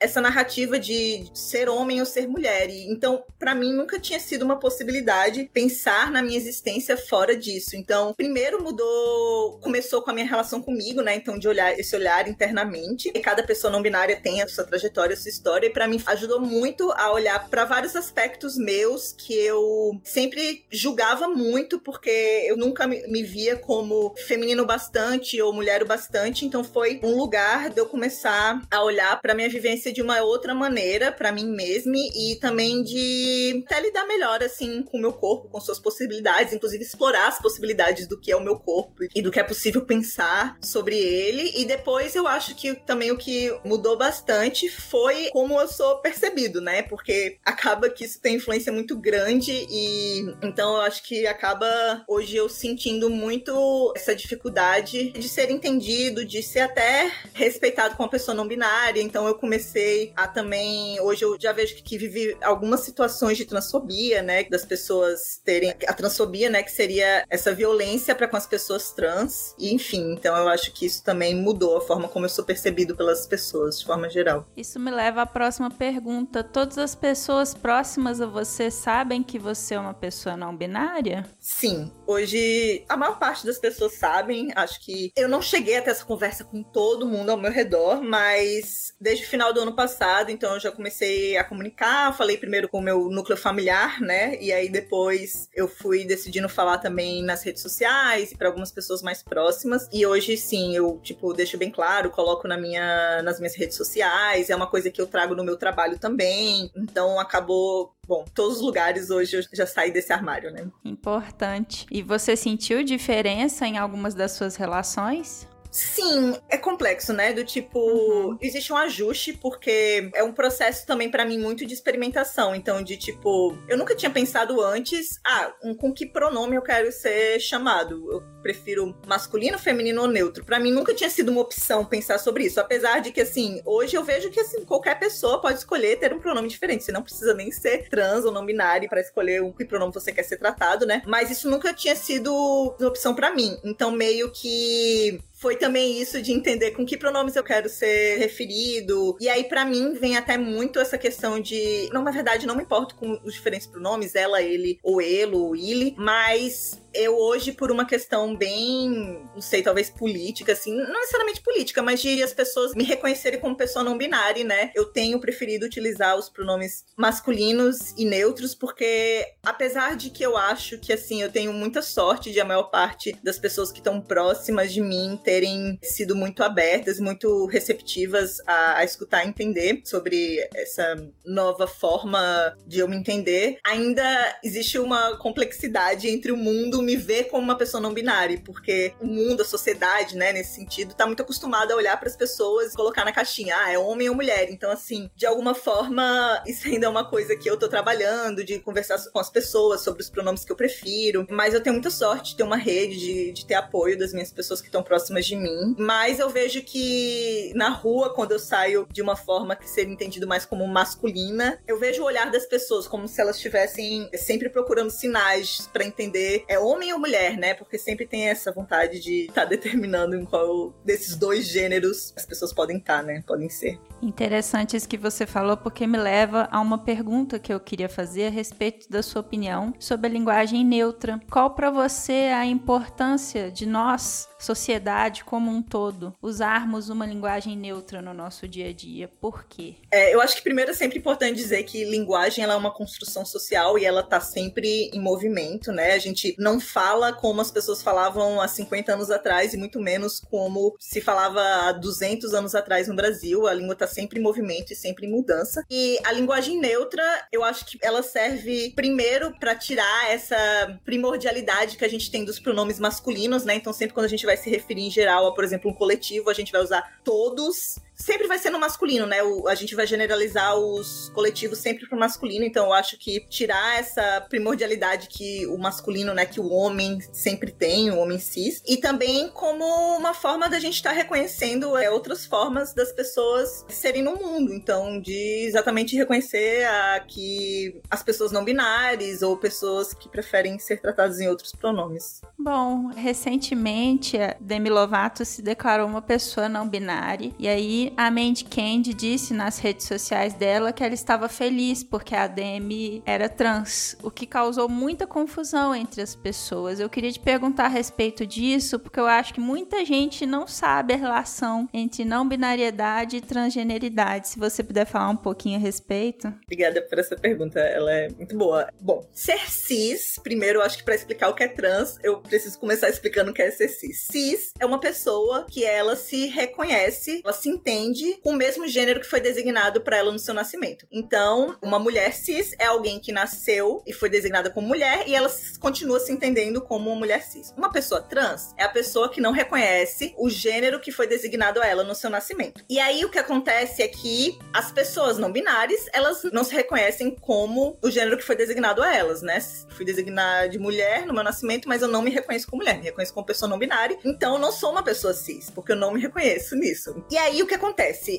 essa 0.00 0.20
narrativa 0.20 0.78
de 0.78 1.24
ser 1.34 1.68
homem 1.68 2.00
ou 2.00 2.06
ser 2.06 2.26
mulher. 2.26 2.68
E, 2.70 2.90
então, 2.90 3.22
para 3.38 3.54
mim, 3.54 3.72
nunca 3.72 3.98
tinha 3.98 4.18
sido 4.18 4.42
uma 4.44 4.58
possibilidade 4.58 5.50
pensar 5.52 6.10
na 6.10 6.22
minha 6.22 6.36
existência 6.36 6.96
fora 6.96 7.36
disso. 7.36 7.76
Então, 7.76 8.14
primeiro 8.14 8.62
mudou. 8.62 9.58
Começou 9.60 10.02
com 10.02 10.10
a 10.10 10.14
minha 10.14 10.26
relação 10.26 10.62
comigo, 10.62 11.02
né? 11.02 11.14
Então, 11.14 11.38
de 11.38 11.48
olhar 11.48 11.78
esse 11.78 11.94
olhar 11.94 12.28
internamente. 12.28 13.10
E 13.14 13.20
cada 13.20 13.42
pessoa 13.42 13.70
não 13.70 13.82
binária 13.82 14.20
tem 14.20 14.42
a 14.42 14.48
sua 14.48 14.64
trajetória, 14.64 15.14
a 15.14 15.16
sua 15.16 15.28
história. 15.28 15.66
E 15.66 15.70
para 15.70 15.86
mim, 15.86 16.02
ajudou 16.06 16.40
muito 16.40 16.90
a 16.92 17.12
olhar 17.12 17.48
para 17.48 17.64
vários 17.64 17.94
aspectos 17.94 18.56
meus 18.56 19.12
que 19.12 19.34
eu 19.34 20.00
sempre 20.04 20.64
julgava 20.70 21.28
muito, 21.28 21.78
porque 21.78 22.44
eu 22.46 22.56
nunca 22.56 22.86
me 22.86 23.22
via 23.22 23.56
como 23.56 24.14
feminino 24.26 24.64
bastante 24.64 25.40
ou 25.40 25.52
mulher 25.52 25.82
o 25.82 25.86
bastante. 25.86 26.44
Então, 26.44 26.64
foi 26.64 27.00
um 27.02 27.16
lugar 27.16 27.70
de 27.70 27.80
eu 27.80 27.86
começar 27.86 28.60
a 28.70 28.82
olhar 28.82 29.20
para 29.20 29.34
minha 29.36 29.48
vivência 29.48 29.92
de 29.92 30.02
uma 30.02 30.20
outra 30.22 30.54
maneira, 30.54 31.12
para 31.12 31.30
mim 31.32 31.46
mesma, 31.46 31.96
e 31.96 32.36
também 32.40 32.82
de 32.82 33.62
até 33.66 33.80
lidar 33.80 34.06
melhor, 34.06 34.42
assim, 34.42 34.82
com 34.82 34.98
o 34.98 35.00
meu 35.00 35.12
corpo, 35.12 35.48
com 35.48 35.60
suas 35.60 35.78
possibilidades, 35.78 36.52
inclusive 36.52 36.82
explorar 36.82 37.28
as 37.28 37.38
possibilidades 37.40 38.06
do 38.06 38.18
que 38.18 38.32
é 38.32 38.36
o 38.36 38.42
meu 38.42 38.56
corpo 38.58 39.04
e 39.14 39.22
do 39.22 39.30
que 39.30 39.38
é 39.38 39.44
possível 39.44 39.84
pensar 39.84 40.56
sobre 40.60 40.96
ele. 40.96 41.52
E 41.56 41.64
depois 41.64 42.14
eu 42.14 42.26
acho 42.26 42.54
que 42.54 42.74
também 42.74 43.10
o 43.10 43.16
que 43.16 43.54
mudou 43.64 43.96
bastante 43.96 44.68
foi 44.68 45.28
como 45.30 45.60
eu 45.60 45.68
sou 45.68 45.98
percebido, 46.00 46.60
né? 46.60 46.82
Porque 46.82 47.38
acaba 47.44 47.88
que 47.90 48.04
isso 48.04 48.20
tem 48.20 48.36
influência 48.36 48.72
muito 48.72 48.96
grande 48.96 49.52
e 49.70 50.20
então 50.42 50.76
eu 50.76 50.80
acho 50.82 51.02
que 51.02 51.26
acaba 51.26 52.04
hoje 52.08 52.36
eu 52.36 52.48
sentindo 52.48 53.10
muito 53.10 53.92
essa 53.96 54.14
dificuldade 54.14 55.10
de 55.10 55.28
ser 55.28 55.50
entendido, 55.50 56.24
de 56.24 56.42
ser 56.42 56.60
até 56.60 57.12
respeitado 57.32 57.96
como 57.96 58.08
pessoa 58.08 58.34
não 58.34 58.46
binária. 58.46 59.00
Então 59.00 59.25
eu 59.26 59.34
comecei 59.34 60.12
a 60.16 60.26
também, 60.26 61.00
hoje 61.00 61.24
eu 61.24 61.36
já 61.40 61.52
vejo 61.52 61.76
que, 61.76 61.82
que 61.82 61.98
vivi 61.98 62.36
algumas 62.42 62.80
situações 62.80 63.36
de 63.36 63.44
transfobia, 63.44 64.22
né, 64.22 64.44
das 64.44 64.64
pessoas 64.64 65.40
terem 65.44 65.74
a 65.86 65.92
transfobia, 65.92 66.50
né, 66.50 66.62
que 66.62 66.70
seria 66.70 67.24
essa 67.28 67.54
violência 67.54 68.14
para 68.14 68.28
com 68.28 68.36
as 68.36 68.46
pessoas 68.46 68.92
trans. 68.92 69.54
E 69.58 69.72
enfim, 69.72 70.12
então 70.12 70.36
eu 70.36 70.48
acho 70.48 70.72
que 70.72 70.86
isso 70.86 71.02
também 71.02 71.34
mudou 71.34 71.76
a 71.76 71.80
forma 71.80 72.08
como 72.08 72.24
eu 72.24 72.30
sou 72.30 72.44
percebido 72.44 72.96
pelas 72.96 73.26
pessoas 73.26 73.78
de 73.78 73.86
forma 73.86 74.08
geral. 74.08 74.46
Isso 74.56 74.78
me 74.78 74.90
leva 74.90 75.22
à 75.22 75.26
próxima 75.26 75.70
pergunta. 75.70 76.42
Todas 76.42 76.78
as 76.78 76.94
pessoas 76.94 77.54
próximas 77.54 78.20
a 78.20 78.26
você 78.26 78.70
sabem 78.70 79.22
que 79.22 79.38
você 79.38 79.74
é 79.74 79.80
uma 79.80 79.94
pessoa 79.94 80.36
não 80.36 80.56
binária? 80.56 81.26
Sim. 81.38 81.92
Hoje 82.06 82.84
a 82.88 82.96
maior 82.96 83.18
parte 83.18 83.46
das 83.46 83.58
pessoas 83.58 83.94
sabem. 83.94 84.52
Acho 84.54 84.80
que 84.80 85.12
eu 85.16 85.28
não 85.28 85.42
cheguei 85.42 85.76
a 85.76 85.82
ter 85.82 85.90
essa 85.90 86.04
conversa 86.04 86.44
com 86.44 86.62
todo 86.62 87.06
mundo 87.06 87.30
ao 87.30 87.36
meu 87.36 87.50
redor, 87.50 88.02
mas 88.02 88.94
desde 89.16 89.26
o 89.26 89.30
final 89.30 89.52
do 89.52 89.60
ano 89.60 89.72
passado, 89.72 90.30
então 90.30 90.54
eu 90.54 90.60
já 90.60 90.70
comecei 90.70 91.36
a 91.36 91.44
comunicar. 91.44 92.12
Falei 92.14 92.36
primeiro 92.36 92.68
com 92.68 92.78
o 92.78 92.82
meu 92.82 93.08
núcleo 93.08 93.36
familiar, 93.36 94.00
né? 94.00 94.36
E 94.40 94.52
aí 94.52 94.68
depois 94.68 95.48
eu 95.54 95.66
fui 95.66 96.04
decidindo 96.04 96.48
falar 96.48 96.78
também 96.78 97.22
nas 97.22 97.42
redes 97.42 97.62
sociais 97.62 98.32
e 98.32 98.36
para 98.36 98.48
algumas 98.48 98.70
pessoas 98.70 99.02
mais 99.02 99.22
próximas. 99.22 99.88
E 99.92 100.04
hoje 100.06 100.36
sim, 100.36 100.76
eu 100.76 101.00
tipo 101.02 101.32
deixo 101.32 101.56
bem 101.56 101.70
claro, 101.70 102.10
coloco 102.10 102.46
na 102.46 102.58
minha 102.58 103.22
nas 103.22 103.38
minhas 103.38 103.56
redes 103.56 103.76
sociais, 103.76 104.50
é 104.50 104.56
uma 104.56 104.66
coisa 104.66 104.90
que 104.90 105.00
eu 105.00 105.06
trago 105.06 105.34
no 105.34 105.44
meu 105.44 105.56
trabalho 105.56 105.98
também. 105.98 106.70
Então 106.76 107.18
acabou 107.18 107.94
bom, 108.06 108.24
todos 108.34 108.56
os 108.56 108.62
lugares 108.62 109.10
hoje 109.10 109.36
eu 109.36 109.42
já 109.52 109.66
saí 109.66 109.90
desse 109.90 110.12
armário, 110.12 110.50
né? 110.50 110.66
Importante. 110.84 111.86
E 111.90 112.02
você 112.02 112.36
sentiu 112.36 112.84
diferença 112.84 113.66
em 113.66 113.78
algumas 113.78 114.14
das 114.14 114.32
suas 114.32 114.56
relações? 114.56 115.48
Sim, 115.76 116.34
é 116.48 116.56
complexo, 116.56 117.12
né? 117.12 117.34
Do 117.34 117.44
tipo, 117.44 117.78
uhum. 117.78 118.38
existe 118.40 118.72
um 118.72 118.76
ajuste, 118.78 119.34
porque 119.34 120.10
é 120.14 120.24
um 120.24 120.32
processo 120.32 120.86
também 120.86 121.10
para 121.10 121.26
mim 121.26 121.38
muito 121.38 121.66
de 121.66 121.74
experimentação. 121.74 122.54
Então, 122.54 122.82
de 122.82 122.96
tipo, 122.96 123.54
eu 123.68 123.76
nunca 123.76 123.94
tinha 123.94 124.10
pensado 124.10 124.58
antes, 124.62 125.20
ah, 125.22 125.52
um, 125.62 125.74
com 125.74 125.92
que 125.92 126.06
pronome 126.06 126.56
eu 126.56 126.62
quero 126.62 126.90
ser 126.90 127.38
chamado. 127.40 128.10
Eu 128.10 128.22
prefiro 128.42 128.96
masculino, 129.06 129.58
feminino 129.58 130.00
ou 130.00 130.08
neutro. 130.08 130.46
Para 130.46 130.58
mim 130.58 130.70
nunca 130.70 130.94
tinha 130.94 131.10
sido 131.10 131.30
uma 131.30 131.42
opção 131.42 131.84
pensar 131.84 132.18
sobre 132.18 132.44
isso, 132.44 132.58
apesar 132.58 133.00
de 133.00 133.10
que 133.10 133.20
assim, 133.20 133.60
hoje 133.64 133.96
eu 133.96 134.04
vejo 134.04 134.30
que 134.30 134.40
assim, 134.40 134.64
qualquer 134.64 134.98
pessoa 134.98 135.42
pode 135.42 135.58
escolher 135.58 135.98
ter 135.98 136.14
um 136.14 136.20
pronome 136.20 136.48
diferente. 136.48 136.84
Você 136.84 136.92
não 136.92 137.02
precisa 137.02 137.34
nem 137.34 137.50
ser 137.50 137.88
trans 137.90 138.24
ou 138.24 138.32
não 138.32 138.46
binário 138.46 138.88
para 138.88 139.00
escolher 139.00 139.42
o 139.42 139.52
que 139.52 139.64
pronome 139.64 139.92
você 139.92 140.10
quer 140.10 140.22
ser 140.22 140.38
tratado, 140.38 140.86
né? 140.86 141.02
Mas 141.06 141.30
isso 141.30 141.50
nunca 141.50 141.74
tinha 141.74 141.96
sido 141.96 142.32
uma 142.78 142.88
opção 142.88 143.14
para 143.14 143.34
mim. 143.34 143.58
Então 143.62 143.90
meio 143.90 144.30
que 144.30 145.20
foi 145.36 145.56
também 145.56 146.00
isso 146.00 146.20
de 146.22 146.32
entender 146.32 146.70
com 146.70 146.84
que 146.84 146.96
pronomes 146.96 147.36
eu 147.36 147.44
quero 147.44 147.68
ser 147.68 148.16
referido. 148.18 149.16
E 149.20 149.28
aí, 149.28 149.44
para 149.44 149.64
mim, 149.64 149.92
vem 149.92 150.16
até 150.16 150.38
muito 150.38 150.80
essa 150.80 150.96
questão 150.96 151.38
de. 151.38 151.90
Não, 151.92 152.02
na 152.02 152.10
verdade, 152.10 152.46
não 152.46 152.56
me 152.56 152.62
importo 152.62 152.94
com 152.94 153.20
os 153.22 153.34
diferentes 153.34 153.66
pronomes, 153.66 154.14
ela, 154.14 154.40
ele, 154.42 154.78
ou 154.82 155.00
ele, 155.00 155.36
ou 155.36 155.54
ele, 155.54 155.94
mas 155.98 156.80
eu 156.96 157.14
hoje, 157.14 157.52
por 157.52 157.70
uma 157.70 157.84
questão 157.84 158.34
bem, 158.34 159.20
não 159.34 159.42
sei, 159.42 159.62
talvez 159.62 159.90
política, 159.90 160.52
assim, 160.52 160.74
não 160.74 161.00
necessariamente 161.00 161.42
política, 161.42 161.82
mas 161.82 162.00
de 162.00 162.22
as 162.22 162.32
pessoas 162.32 162.74
me 162.74 162.84
reconhecerem 162.84 163.38
como 163.38 163.54
pessoa 163.54 163.84
não 163.84 163.98
binária, 163.98 164.42
né? 164.44 164.70
Eu 164.74 164.86
tenho 164.86 165.20
preferido 165.20 165.66
utilizar 165.66 166.16
os 166.16 166.30
pronomes 166.30 166.84
masculinos 166.96 167.92
e 167.98 168.04
neutros, 168.04 168.54
porque 168.54 169.26
apesar 169.44 169.96
de 169.96 170.08
que 170.08 170.22
eu 170.22 170.36
acho 170.36 170.78
que, 170.78 170.92
assim, 170.92 171.22
eu 171.22 171.30
tenho 171.30 171.52
muita 171.52 171.82
sorte 171.82 172.32
de 172.32 172.40
a 172.40 172.44
maior 172.44 172.64
parte 172.64 173.14
das 173.22 173.38
pessoas 173.38 173.70
que 173.70 173.78
estão 173.78 174.00
próximas 174.00 174.72
de 174.72 174.80
mim 174.80 175.20
terem 175.26 175.76
sido 175.82 176.14
muito 176.14 176.44
abertas, 176.44 177.00
muito 177.00 177.46
receptivas 177.46 178.40
a, 178.46 178.78
a 178.78 178.84
escutar 178.84 179.24
e 179.24 179.28
entender 179.28 179.82
sobre 179.84 180.38
essa 180.54 180.96
nova 181.24 181.66
forma 181.66 182.56
de 182.64 182.78
eu 182.78 182.86
me 182.86 182.96
entender, 182.96 183.58
ainda 183.66 184.38
existe 184.44 184.78
uma 184.78 185.16
complexidade 185.16 186.08
entre 186.08 186.30
o 186.30 186.36
mundo 186.36 186.80
me 186.80 186.96
ver 186.96 187.24
como 187.24 187.42
uma 187.42 187.58
pessoa 187.58 187.80
não 187.80 187.92
binária, 187.92 188.40
porque 188.44 188.92
o 189.00 189.06
mundo, 189.06 189.42
a 189.42 189.44
sociedade, 189.44 190.16
né, 190.16 190.32
nesse 190.32 190.54
sentido, 190.54 190.94
tá 190.94 191.04
muito 191.04 191.22
acostumado 191.22 191.72
a 191.72 191.76
olhar 191.76 191.98
para 191.98 192.08
as 192.08 192.16
pessoas 192.16 192.72
e 192.72 192.76
colocar 192.76 193.04
na 193.04 193.10
caixinha, 193.10 193.56
ah, 193.58 193.72
é 193.72 193.76
homem 193.76 194.08
ou 194.08 194.14
mulher. 194.14 194.48
Então, 194.48 194.70
assim, 194.70 195.10
de 195.16 195.26
alguma 195.26 195.54
forma, 195.54 196.40
isso 196.46 196.68
ainda 196.68 196.86
é 196.86 196.88
uma 196.88 197.10
coisa 197.10 197.34
que 197.34 197.50
eu 197.50 197.56
tô 197.56 197.68
trabalhando, 197.68 198.44
de 198.44 198.60
conversar 198.60 198.96
com 199.10 199.18
as 199.18 199.28
pessoas 199.28 199.80
sobre 199.80 200.02
os 200.02 200.08
pronomes 200.08 200.44
que 200.44 200.52
eu 200.52 200.56
prefiro. 200.56 201.26
Mas 201.28 201.52
eu 201.52 201.60
tenho 201.60 201.74
muita 201.74 201.90
sorte 201.90 202.30
de 202.30 202.36
ter 202.36 202.42
uma 202.44 202.56
rede, 202.56 202.96
de, 202.96 203.32
de 203.32 203.44
ter 203.44 203.54
apoio 203.54 203.98
das 203.98 204.12
minhas 204.12 204.30
pessoas 204.30 204.60
que 204.60 204.68
estão 204.68 204.84
próximas 204.84 205.15
de 205.24 205.36
mim. 205.36 205.74
Mas 205.78 206.18
eu 206.18 206.30
vejo 206.30 206.62
que 206.62 207.52
na 207.54 207.68
rua, 207.68 208.12
quando 208.14 208.32
eu 208.32 208.38
saio 208.38 208.86
de 208.92 209.02
uma 209.02 209.16
forma 209.16 209.56
que 209.56 209.68
seria 209.68 209.92
entendido 209.92 210.26
mais 210.26 210.44
como 210.44 210.66
masculina, 210.66 211.58
eu 211.66 211.78
vejo 211.78 212.02
o 212.02 212.06
olhar 212.06 212.30
das 212.30 212.46
pessoas 212.46 212.86
como 212.86 213.08
se 213.08 213.20
elas 213.20 213.36
estivessem 213.36 214.08
sempre 214.14 214.48
procurando 214.48 214.90
sinais 214.90 215.68
para 215.72 215.84
entender 215.84 216.44
é 216.48 216.58
homem 216.58 216.86
homem 216.86 216.92
ou 216.92 216.98
mulher, 216.98 217.36
né? 217.36 217.54
Porque 217.54 217.78
sempre 217.78 218.06
tem 218.06 218.28
essa 218.28 218.52
vontade 218.52 219.00
de 219.00 219.22
estar 219.22 219.42
tá 219.42 219.44
determinando 219.44 220.16
em 220.16 220.24
qual 220.24 220.74
desses 220.84 221.16
dois 221.16 221.46
gêneros 221.46 222.12
as 222.16 222.24
pessoas 222.24 222.52
podem 222.52 222.78
estar, 222.78 222.98
tá, 222.98 223.02
né? 223.02 223.22
Podem 223.26 223.48
ser. 223.48 223.78
Interessante 224.02 224.76
isso 224.76 224.88
que 224.88 224.98
você 224.98 225.26
falou, 225.26 225.56
porque 225.56 225.86
me 225.86 225.98
leva 225.98 226.48
a 226.50 226.60
uma 226.60 226.78
pergunta 226.78 227.38
que 227.38 227.52
eu 227.52 227.58
queria 227.58 227.88
fazer 227.88 228.26
a 228.26 228.30
respeito 228.30 228.88
da 228.90 229.02
sua 229.02 229.20
opinião 229.20 229.72
sobre 229.78 230.08
a 230.08 230.10
linguagem 230.10 230.64
neutra. 230.64 231.20
Qual 231.30 231.50
para 231.50 231.70
você 231.70 232.30
a 232.34 232.44
importância 232.44 233.50
de 233.50 233.66
nós, 233.66 234.28
sociedade 234.38 235.24
como 235.24 235.50
um 235.50 235.62
todo, 235.62 236.14
usarmos 236.20 236.88
uma 236.88 237.06
linguagem 237.06 237.56
neutra 237.56 238.02
no 238.02 238.12
nosso 238.12 238.46
dia 238.46 238.68
a 238.68 238.72
dia? 238.72 239.08
Por 239.20 239.44
quê? 239.44 239.76
É, 239.90 240.14
eu 240.14 240.20
acho 240.20 240.36
que 240.36 240.42
primeiro 240.42 240.70
é 240.70 240.74
sempre 240.74 240.98
importante 240.98 241.36
dizer 241.36 241.62
que 241.64 241.84
linguagem 241.84 242.44
ela 242.44 242.54
é 242.54 242.56
uma 242.56 242.72
construção 242.72 243.24
social 243.24 243.78
e 243.78 243.84
ela 243.84 244.02
tá 244.02 244.20
sempre 244.20 244.90
em 244.92 245.00
movimento, 245.00 245.72
né? 245.72 245.92
A 245.92 245.98
gente 245.98 246.34
não 246.38 246.60
fala 246.60 247.12
como 247.12 247.40
as 247.40 247.50
pessoas 247.50 247.82
falavam 247.82 248.40
há 248.40 248.48
50 248.48 248.92
anos 248.92 249.10
atrás 249.10 249.54
e 249.54 249.56
muito 249.56 249.80
menos 249.80 250.20
como 250.20 250.76
se 250.78 251.00
falava 251.00 251.40
há 251.40 251.72
200 251.72 252.34
anos 252.34 252.54
atrás 252.54 252.88
no 252.88 252.94
Brasil. 252.94 253.46
A 253.46 253.54
língua 253.54 253.74
tá 253.74 253.85
sempre 253.86 254.18
em 254.18 254.22
movimento 254.22 254.72
e 254.72 254.76
sempre 254.76 255.06
em 255.06 255.10
mudança. 255.10 255.64
E 255.70 255.98
a 256.04 256.12
linguagem 256.12 256.58
neutra, 256.58 257.02
eu 257.32 257.42
acho 257.42 257.66
que 257.66 257.78
ela 257.82 258.02
serve 258.02 258.72
primeiro 258.74 259.32
para 259.38 259.54
tirar 259.54 260.10
essa 260.10 260.36
primordialidade 260.84 261.76
que 261.76 261.84
a 261.84 261.88
gente 261.88 262.10
tem 262.10 262.24
dos 262.24 262.38
pronomes 262.38 262.78
masculinos, 262.78 263.44
né? 263.44 263.54
Então 263.54 263.72
sempre 263.72 263.94
quando 263.94 264.06
a 264.06 264.10
gente 264.10 264.26
vai 264.26 264.36
se 264.36 264.50
referir 264.50 264.82
em 264.82 264.90
geral 264.90 265.26
a, 265.26 265.34
por 265.34 265.44
exemplo, 265.44 265.70
um 265.70 265.74
coletivo, 265.74 266.30
a 266.30 266.34
gente 266.34 266.52
vai 266.52 266.62
usar 266.62 267.00
todos 267.04 267.78
sempre 267.96 268.28
vai 268.28 268.38
ser 268.38 268.50
no 268.50 268.60
masculino, 268.60 269.06
né? 269.06 269.22
O, 269.22 269.48
a 269.48 269.54
gente 269.54 269.74
vai 269.74 269.86
generalizar 269.86 270.56
os 270.56 271.10
coletivos 271.14 271.58
sempre 271.58 271.88
pro 271.88 271.98
masculino, 271.98 272.44
então 272.44 272.66
eu 272.66 272.72
acho 272.72 272.98
que 272.98 273.20
tirar 273.28 273.78
essa 273.78 274.24
primordialidade 274.28 275.08
que 275.08 275.46
o 275.46 275.56
masculino, 275.56 276.12
né, 276.12 276.26
que 276.26 276.38
o 276.38 276.50
homem 276.50 276.98
sempre 277.12 277.50
tem, 277.50 277.90
o 277.90 277.98
homem 277.98 278.18
cis, 278.18 278.62
e 278.66 278.76
também 278.76 279.28
como 279.30 279.64
uma 279.96 280.12
forma 280.12 280.48
da 280.48 280.58
gente 280.58 280.74
estar 280.74 280.90
tá 280.90 280.96
reconhecendo 280.96 281.76
é, 281.76 281.90
outras 281.90 282.26
formas 282.26 282.74
das 282.74 282.92
pessoas 282.92 283.64
serem 283.68 284.02
no 284.02 284.16
mundo, 284.16 284.52
então 284.52 285.00
de 285.00 285.46
exatamente 285.46 285.96
reconhecer 285.96 286.64
a, 286.66 287.00
que 287.00 287.80
as 287.90 288.02
pessoas 288.02 288.30
não 288.30 288.44
binárias 288.44 289.22
ou 289.22 289.36
pessoas 289.36 289.94
que 289.94 290.08
preferem 290.08 290.58
ser 290.58 290.80
tratadas 290.80 291.20
em 291.20 291.28
outros 291.28 291.52
pronomes. 291.52 292.20
Bom, 292.38 292.88
recentemente 292.88 294.18
Demi 294.40 294.68
Lovato 294.68 295.24
se 295.24 295.40
declarou 295.40 295.86
uma 295.86 296.02
pessoa 296.02 296.48
não 296.48 296.68
binária 296.68 297.32
e 297.38 297.48
aí 297.48 297.85
a 297.96 298.10
Mandy 298.10 298.44
Candy 298.44 298.94
disse 298.94 299.34
nas 299.34 299.58
redes 299.58 299.86
sociais 299.86 300.34
dela 300.34 300.72
que 300.72 300.82
ela 300.82 300.94
estava 300.94 301.28
feliz 301.28 301.82
porque 301.82 302.14
a 302.14 302.26
Demi 302.26 303.02
era 303.04 303.28
trans, 303.28 303.96
o 304.02 304.10
que 304.10 304.26
causou 304.26 304.68
muita 304.68 305.06
confusão 305.06 305.74
entre 305.74 306.00
as 306.02 306.14
pessoas. 306.14 306.80
Eu 306.80 306.88
queria 306.88 307.12
te 307.12 307.20
perguntar 307.20 307.66
a 307.66 307.68
respeito 307.68 308.26
disso 308.26 308.78
porque 308.78 308.98
eu 308.98 309.06
acho 309.06 309.34
que 309.34 309.40
muita 309.40 309.84
gente 309.84 310.24
não 310.26 310.46
sabe 310.46 310.94
a 310.94 310.96
relação 310.96 311.68
entre 311.72 312.04
não 312.04 312.28
binariedade 312.28 313.16
e 313.16 313.20
transgeneridade. 313.20 314.28
Se 314.28 314.38
você 314.38 314.62
puder 314.62 314.86
falar 314.86 315.10
um 315.10 315.16
pouquinho 315.16 315.58
a 315.58 315.60
respeito. 315.60 316.32
Obrigada 316.44 316.82
por 316.82 316.98
essa 316.98 317.16
pergunta, 317.16 317.60
ela 317.60 317.92
é 317.92 318.08
muito 318.08 318.36
boa. 318.36 318.68
Bom, 318.80 319.06
ser 319.12 319.50
cis, 319.50 320.18
primeiro 320.22 320.60
eu 320.60 320.62
acho 320.62 320.78
que 320.78 320.84
para 320.84 320.94
explicar 320.94 321.28
o 321.28 321.34
que 321.34 321.44
é 321.44 321.48
trans, 321.48 321.98
eu 322.02 322.18
preciso 322.20 322.58
começar 322.58 322.88
explicando 322.88 323.30
o 323.30 323.34
que 323.34 323.42
é 323.42 323.50
ser 323.50 323.68
cis. 323.68 324.06
Cis 324.10 324.52
é 324.58 324.66
uma 324.66 324.80
pessoa 324.80 325.46
que 325.50 325.64
ela 325.64 325.96
se 325.96 326.26
reconhece, 326.26 327.20
ela 327.24 327.32
se 327.32 327.48
entende 327.48 327.75
com 328.22 328.30
o 328.30 328.36
mesmo 328.36 328.66
gênero 328.66 329.00
que 329.00 329.06
foi 329.06 329.20
designado 329.20 329.80
para 329.80 329.96
ela 329.96 330.12
no 330.12 330.18
seu 330.18 330.34
nascimento. 330.34 330.86
Então, 330.90 331.56
uma 331.62 331.78
mulher 331.78 332.12
cis 332.12 332.54
é 332.58 332.66
alguém 332.66 332.98
que 332.98 333.12
nasceu 333.12 333.82
e 333.86 333.92
foi 333.92 334.08
designada 334.08 334.50
como 334.50 334.68
mulher 334.68 335.04
e 335.06 335.14
ela 335.14 335.30
continua 335.60 336.00
se 336.00 336.12
entendendo 336.12 336.60
como 336.60 336.90
uma 336.90 336.98
mulher 336.98 337.22
cis. 337.22 337.52
Uma 337.56 337.70
pessoa 337.70 338.00
trans 338.00 338.54
é 338.56 338.64
a 338.64 338.68
pessoa 338.68 339.10
que 339.10 339.20
não 339.20 339.32
reconhece 339.32 340.14
o 340.16 340.28
gênero 340.30 340.80
que 340.80 340.90
foi 340.90 341.06
designado 341.06 341.60
a 341.60 341.66
ela 341.66 341.84
no 341.84 341.94
seu 341.94 342.10
nascimento. 342.10 342.64
E 342.68 342.78
aí 342.78 343.04
o 343.04 343.10
que 343.10 343.18
acontece 343.18 343.82
é 343.82 343.88
que 343.88 344.38
as 344.52 344.72
pessoas 344.72 345.18
não 345.18 345.30
binárias, 345.30 345.86
elas 345.92 346.22
não 346.32 346.44
se 346.44 346.54
reconhecem 346.54 347.14
como 347.14 347.78
o 347.82 347.90
gênero 347.90 348.16
que 348.16 348.24
foi 348.24 348.36
designado 348.36 348.82
a 348.82 348.94
elas, 348.94 349.22
né? 349.22 349.38
Fui 349.70 349.84
designada 349.84 350.48
de 350.48 350.58
mulher 350.58 351.06
no 351.06 351.12
meu 351.12 351.22
nascimento, 351.22 351.68
mas 351.68 351.82
eu 351.82 351.88
não 351.88 352.02
me 352.02 352.10
reconheço 352.10 352.46
como 352.46 352.62
mulher, 352.62 352.78
me 352.78 352.84
reconheço 352.84 353.12
como 353.12 353.26
pessoa 353.26 353.48
não 353.48 353.58
binária. 353.58 353.98
Então 354.04 354.34
eu 354.34 354.38
não 354.38 354.50
sou 354.50 354.70
uma 354.70 354.82
pessoa 354.82 355.12
cis, 355.12 355.50
porque 355.50 355.72
eu 355.72 355.76
não 355.76 355.92
me 355.92 356.00
reconheço 356.00 356.56
nisso. 356.56 357.04
E 357.10 357.18
aí 357.18 357.42
o 357.42 357.46
que 357.46 357.54
acontece? 357.54 357.65